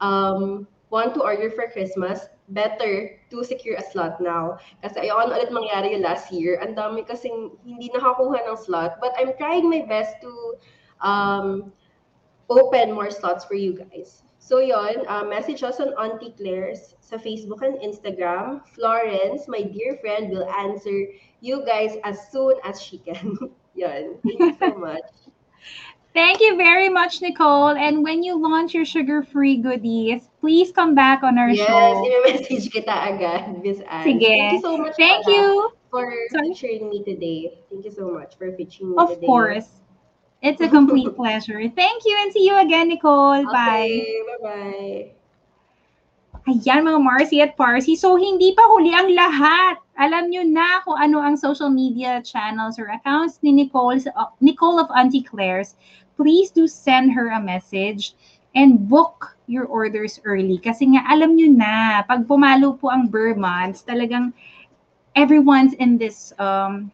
[0.00, 4.58] um, want to order for Christmas, better to secure a slot now.
[4.82, 6.58] Kasi ayoko na ulit mangyari yung last year.
[6.62, 8.98] Ang dami kasing hindi nakakuha ng slot.
[9.00, 10.32] But I'm trying my best to
[11.00, 11.72] um,
[12.50, 14.22] open more slots for you guys.
[14.40, 18.64] So yon, uh, message us on Auntie Claire's sa Facebook and Instagram.
[18.72, 21.12] Florence, my dear friend, will answer
[21.44, 23.36] you guys as soon as she can.
[23.78, 24.18] yon.
[24.26, 25.06] Thank you so much.
[26.12, 27.76] Thank you very much, Nicole.
[27.78, 32.02] And when you launch your sugar-free goodies, please come back on our yes, show.
[32.04, 34.02] Yes, message kita agad, Miss Anne.
[34.02, 34.26] Sige.
[34.26, 35.70] Thank you so much Thank you.
[35.90, 36.50] for Sorry?
[36.50, 37.62] featuring me today.
[37.70, 39.26] Thank you so much for featuring me Of today.
[39.26, 39.70] course.
[40.42, 41.62] It's a complete pleasure.
[41.70, 43.46] Thank you and see you again, Nicole.
[43.46, 44.02] Bye.
[44.42, 45.19] Bye-bye.
[46.50, 47.94] Ayan mga Marcy at Parsi.
[47.94, 49.78] So hindi pa huli ang lahat.
[50.02, 54.82] Alam nyo na kung ano ang social media channels or accounts ni Nicole, uh, Nicole
[54.82, 55.78] of Auntie Claire's.
[56.18, 58.18] Please do send her a message
[58.58, 60.58] and book your orders early.
[60.58, 64.34] Kasi nga alam nyo na, pag pumalo po ang Burr months, talagang
[65.14, 66.90] everyone's in this um,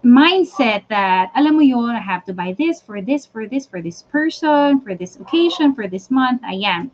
[0.00, 3.84] mindset that, alam mo yun, I have to buy this, for this, for this, for
[3.84, 6.40] this person, for this occasion, for this month.
[6.40, 6.88] Ayan.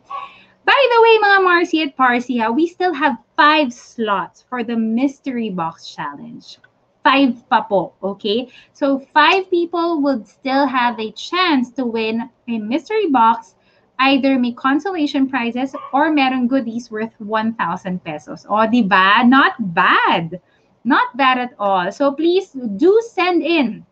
[0.65, 4.77] By the way, mga Marcy at Parsi, ha, we still have five slots for the
[4.77, 6.57] Mystery Box Challenge.
[7.03, 8.47] Five po, okay?
[8.71, 13.55] So five people would still have a chance to win a mystery box.
[13.99, 18.45] Either may consolation prizes or meron goodies worth 1,000 pesos.
[18.49, 19.23] O, di ba?
[19.25, 20.39] Not bad.
[20.85, 21.91] Not bad at all.
[21.91, 23.85] So please do send in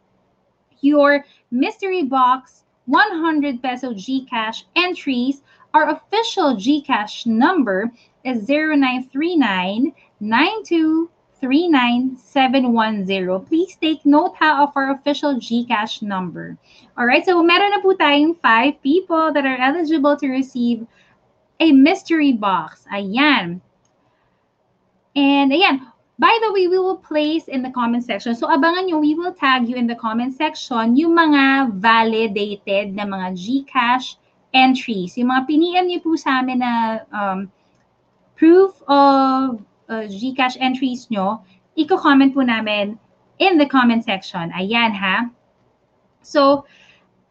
[0.80, 5.44] your mystery box 100 peso GCash entries
[5.74, 7.92] our official GCash number
[8.24, 9.94] is 0939
[12.18, 16.58] 710 Please take note ha of our official GCash number.
[16.98, 20.86] All right, so meron na po tayong five people that are eligible to receive
[21.60, 22.86] a mystery box.
[22.94, 23.62] Ayan.
[25.16, 25.82] And ayan,
[26.22, 28.38] by the way, we will place in the comment section.
[28.38, 33.10] So abangan nyo, we will tag you in the comment section yung mga validated na
[33.10, 34.21] mga GCash
[34.54, 35.18] entries.
[35.18, 37.48] Yung mga piniem niyo po sa amin na um,
[38.36, 41.44] proof of uh, Gcash entries nyo,
[41.78, 42.98] i-comment po namin
[43.40, 44.52] in the comment section.
[44.52, 45.30] Ayan ha.
[46.22, 46.66] So,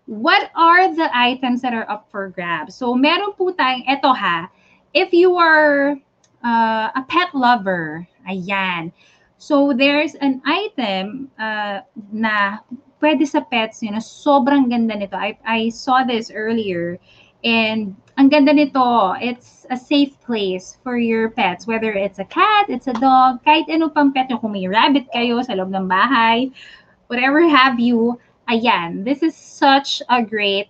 [0.07, 2.75] what are the items that are up for grabs?
[2.75, 4.51] So, meron po tayong, eto ha,
[4.95, 5.95] if you are
[6.43, 8.93] uh, a pet lover, ayan.
[9.39, 11.81] So, there's an item uh,
[12.12, 12.59] na
[13.01, 15.16] pwede sa pets yun, na sobrang ganda nito.
[15.16, 17.01] I, I saw this earlier
[17.42, 21.66] and ang ganda nito, it's a safe place for your pets.
[21.66, 25.09] Whether it's a cat, it's a dog, kahit ano pang pet nyo, kung may rabbit
[25.09, 26.53] kayo sa loob ng bahay,
[27.09, 28.20] whatever have you,
[28.53, 30.68] ayan, this is such a great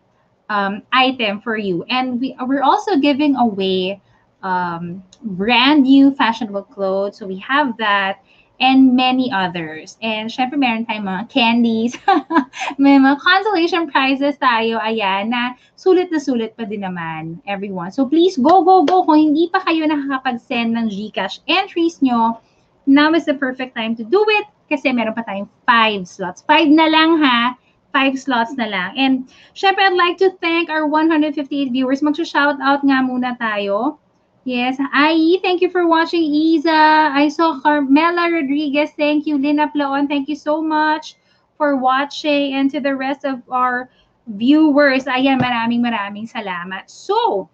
[0.48, 1.82] um, item for you.
[1.90, 4.00] And we, we're also giving away
[4.42, 7.18] um, brand new fashionable clothes.
[7.18, 8.22] So we have that
[8.60, 9.96] and many others.
[10.04, 11.96] And syempre meron tayong mga candies.
[12.82, 17.88] May mga consolation prizes tayo, ayan, na sulit na sulit pa din naman, everyone.
[17.90, 19.08] So please, go, go, go.
[19.08, 22.36] Kung hindi pa kayo nakakapag-send ng Gcash entries nyo,
[22.84, 26.44] now is the perfect time to do it kasi meron pa tayong five slots.
[26.44, 27.56] Five na lang ha.
[27.90, 28.94] Five slots na lang.
[28.94, 32.06] And syempre, I'd like to thank our 158 viewers.
[32.06, 33.98] Mag-shout out nga muna tayo.
[34.44, 34.78] Yes.
[34.92, 36.72] Ai, thank you for watching, Isa.
[37.12, 38.90] I saw Carmela Rodriguez.
[38.96, 39.36] Thank you.
[39.36, 41.16] Lina Plaon, thank you so much
[41.58, 42.54] for watching.
[42.54, 43.90] And to the rest of our
[44.26, 46.88] viewers, ayan, maraming maraming salamat.
[46.88, 47.50] So,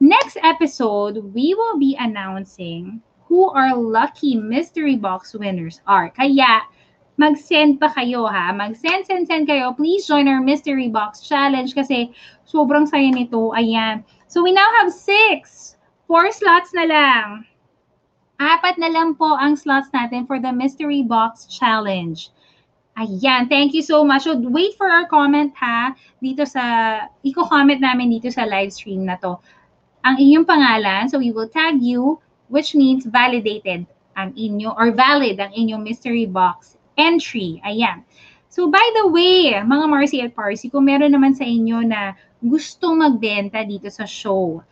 [0.00, 3.00] next episode, we will be announcing
[3.30, 6.10] who our lucky mystery box winners are.
[6.10, 6.66] Kaya,
[7.22, 8.50] mag-send pa kayo ha.
[8.50, 9.78] Mag-send, send, send kayo.
[9.78, 12.10] Please join our mystery box challenge kasi
[12.50, 13.54] sobrang saya nito.
[13.54, 14.02] Ayan.
[14.26, 15.65] So, we now have six
[16.06, 17.26] Four slots na lang.
[18.38, 22.30] Apat na lang po ang slots natin for the Mystery Box Challenge.
[22.94, 24.24] Ayan, thank you so much.
[24.24, 26.62] So wait for our comment ha, dito sa,
[27.26, 29.34] i-comment namin dito sa live stream na to.
[30.06, 32.22] Ang inyong pangalan, so we will tag you,
[32.54, 33.82] which means validated
[34.14, 37.58] ang inyo, or valid ang inyong mystery box entry.
[37.66, 38.06] Ayan.
[38.46, 43.02] So by the way, mga Marcy at Parsi, kung meron naman sa inyo na gustong
[43.02, 44.62] magbenta dito sa show,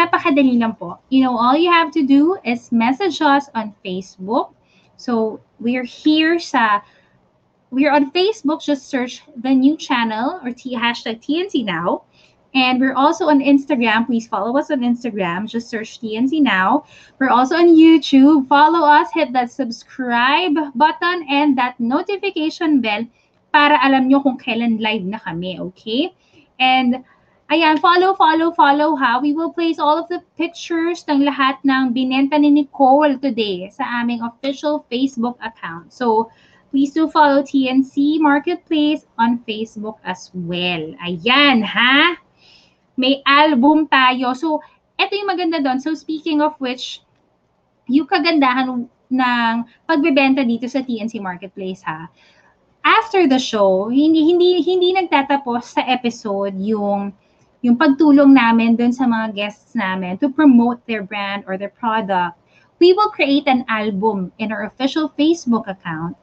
[0.00, 0.96] napakadali lang po.
[1.12, 4.56] You know, all you have to do is message us on Facebook.
[4.96, 6.80] So, we're here sa,
[7.70, 12.08] we're on Facebook, just search the new channel or T, hashtag TNC Now.
[12.54, 14.06] And we're also on Instagram.
[14.06, 15.46] Please follow us on Instagram.
[15.46, 16.84] Just search TNC Now.
[17.20, 18.48] We're also on YouTube.
[18.48, 23.06] Follow us, hit that subscribe button and that notification bell
[23.54, 26.10] para alam nyo kung kailan live na kami, okay?
[26.58, 27.04] And
[27.50, 29.18] Ayan, follow, follow, follow ha.
[29.18, 33.82] We will place all of the pictures ng lahat ng binenta ni Nicole today sa
[33.98, 35.90] aming official Facebook account.
[35.90, 36.30] So,
[36.70, 40.94] please do follow TNC Marketplace on Facebook as well.
[41.02, 42.14] Ayan ha.
[42.94, 44.30] May album tayo.
[44.38, 44.62] So,
[44.94, 45.82] ito yung maganda doon.
[45.82, 47.02] So, speaking of which,
[47.90, 49.54] yung kagandahan ng
[49.90, 52.06] pagbebenta dito sa TNC Marketplace ha.
[52.86, 57.10] After the show, hindi hindi hindi nagtatapos sa episode yung
[57.60, 62.40] yung pagtulong namin dun sa mga guests namin to promote their brand or their product,
[62.80, 66.16] we will create an album in our official Facebook account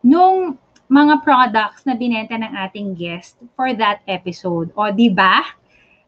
[0.00, 0.56] nung
[0.88, 4.72] mga products na binenta ng ating guest for that episode.
[4.72, 5.44] O, di ba?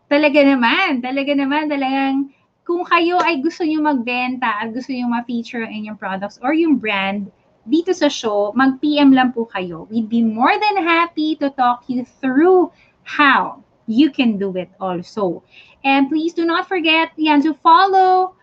[0.09, 2.33] Talaga naman, talaga naman, talagang
[2.65, 6.81] kung kayo ay gusto nyo magbenta at gusto nyo ma-feature ang inyong products or yung
[6.81, 7.29] brand
[7.69, 9.85] dito sa show, mag-PM lang po kayo.
[9.93, 12.73] We'd be more than happy to talk you through
[13.05, 13.61] how
[13.91, 15.43] you can do it also.
[15.85, 18.37] And please do not forget yan, to follow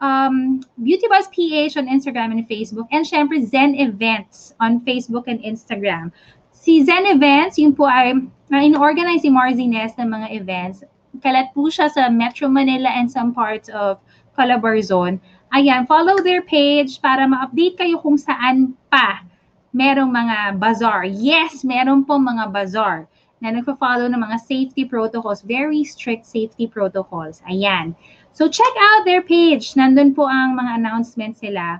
[0.00, 2.88] um, Beauty Buzz PH on Instagram and Facebook.
[2.90, 6.12] And syempre, Zen Events on Facebook and Instagram.
[6.52, 8.16] Si Zen Events, yun po ay
[8.50, 10.82] in-organize si Marzines ng mga events.
[11.20, 13.98] Kalat po siya sa Metro Manila and some parts of
[14.36, 15.20] Calabarzon.
[15.54, 19.24] Ayan, follow their page para ma-update kayo kung saan pa
[19.72, 21.06] merong mga bazaar.
[21.08, 23.06] Yes, meron po mga bazaar
[23.46, 27.38] na nagpo-follow ng mga safety protocols, very strict safety protocols.
[27.46, 27.94] Ayan.
[28.34, 29.78] So check out their page.
[29.78, 31.78] Nandun po ang mga announcements sila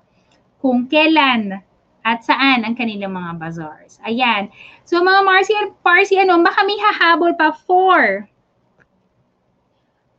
[0.63, 1.59] kung kailan
[2.07, 3.99] at saan ang kanilang mga bazaars.
[4.07, 4.49] Ayan.
[4.87, 5.53] So mga Marcy
[5.83, 8.31] Parsi, ano, baka may hahabol pa four.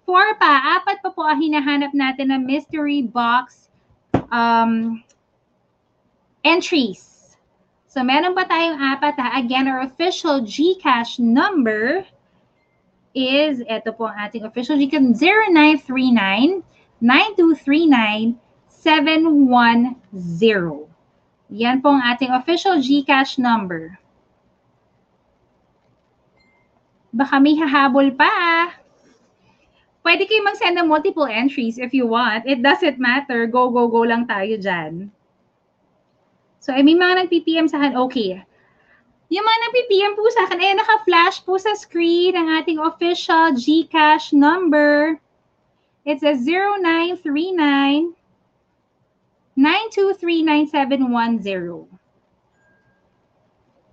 [0.03, 0.83] Four pa.
[0.83, 3.71] Apat pa po ang hinahanap natin na mystery box
[4.29, 4.99] um,
[6.43, 7.16] entries.
[7.97, 9.41] So, meron pa tayong apat ha.
[9.41, 12.05] Again, our official GCash number
[13.17, 16.61] is, ito po ang ating official GCash, 0939
[17.01, 18.37] 9239
[18.69, 19.97] 710.
[21.57, 23.97] Yan po ang ating official GCash number.
[27.09, 28.77] Baka may hahabol pa.
[30.05, 32.45] Pwede kayo mag-send ng multiple entries if you want.
[32.45, 33.49] It doesn't matter.
[33.49, 35.09] Go, go, go lang tayo dyan.
[36.67, 38.43] So, ay may mga nag-PPM sa akin, okay.
[39.31, 44.35] Yung mga nag-PM po sa akin, ayan, naka-flash po sa screen ang ating official GCash
[44.35, 45.15] number.
[46.03, 48.11] It's a 0939
[49.55, 51.87] 9239710.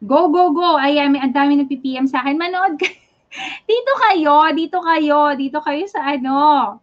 [0.03, 0.75] Go, go, go.
[0.75, 2.35] Ayan, may ang dami ng PPM sa akin.
[2.35, 2.91] Manood ka.
[3.71, 6.83] dito kayo, dito kayo, dito kayo sa ano,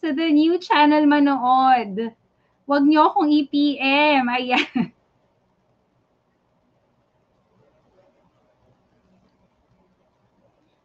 [0.00, 2.08] sa the new channel manood.
[2.64, 4.24] Huwag nyo akong EPM.
[4.32, 4.96] Ayan.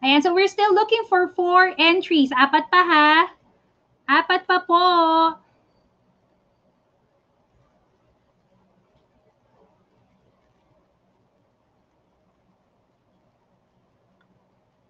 [0.05, 2.29] Ayan, so we're still looking for four entries.
[2.29, 3.09] Apat pa ha.
[4.05, 4.85] Apat pa po.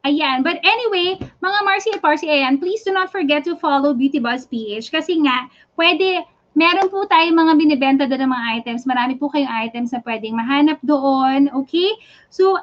[0.04, 0.44] Ayan.
[0.44, 4.44] But anyway, mga Marcy at Parsi, ayan, please do not forget to follow Beauty Buzz
[4.52, 5.48] PH kasi nga,
[5.80, 6.28] pwede,
[6.60, 8.84] meron po tayong mga binibenta doon ng mga items.
[8.84, 11.48] Marami po kayong items na pwedeng mahanap doon.
[11.56, 11.96] Okay?
[12.28, 12.60] So,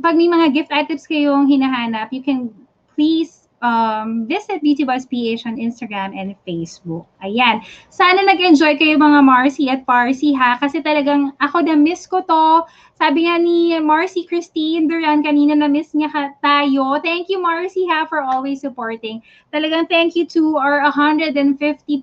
[0.00, 2.48] pag may mga gift items kayong hinahanap, you can
[2.96, 7.06] please um, visit Beauty Buzz PH on Instagram and Facebook.
[7.22, 7.62] Ayan.
[7.88, 10.58] Sana nag-enjoy kayo mga Marcy at Parsi ha.
[10.58, 12.66] Kasi talagang ako na-miss ko to.
[12.98, 16.98] Sabi nga ni Marcy Christine Duran kanina na-miss niya ka tayo.
[17.00, 19.22] Thank you Marcy ha for always supporting.
[19.54, 21.38] Talagang thank you to our 150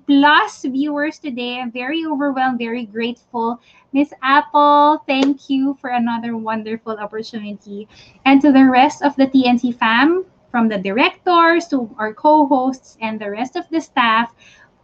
[0.08, 1.60] plus viewers today.
[1.60, 3.60] I'm very overwhelmed, very grateful.
[3.92, 7.88] Miss Apple, thank you for another wonderful opportunity.
[8.24, 13.18] And to the rest of the TNC fam, from the directors to our co-hosts and
[13.18, 14.34] the rest of the staff.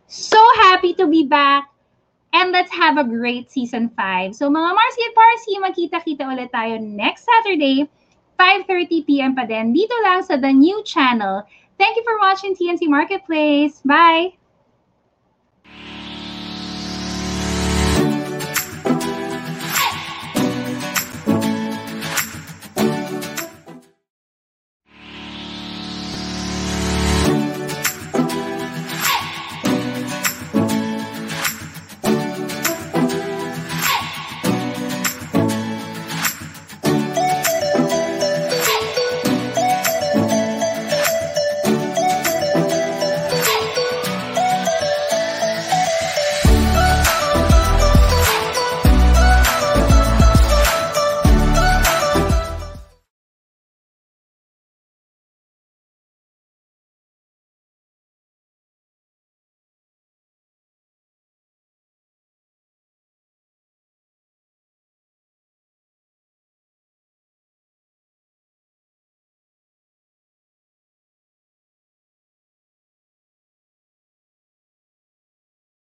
[0.06, 0.38] So
[0.70, 1.68] happy to be back.
[2.32, 4.34] And let's have a great season 5.
[4.36, 7.88] So mga Marcy at Parsi, magkita-kita ulit tayo next Saturday,
[8.36, 11.48] 5.30pm pa din, dito lang sa The New Channel.
[11.80, 13.80] Thank you for watching TNC Marketplace.
[13.84, 14.45] Bye!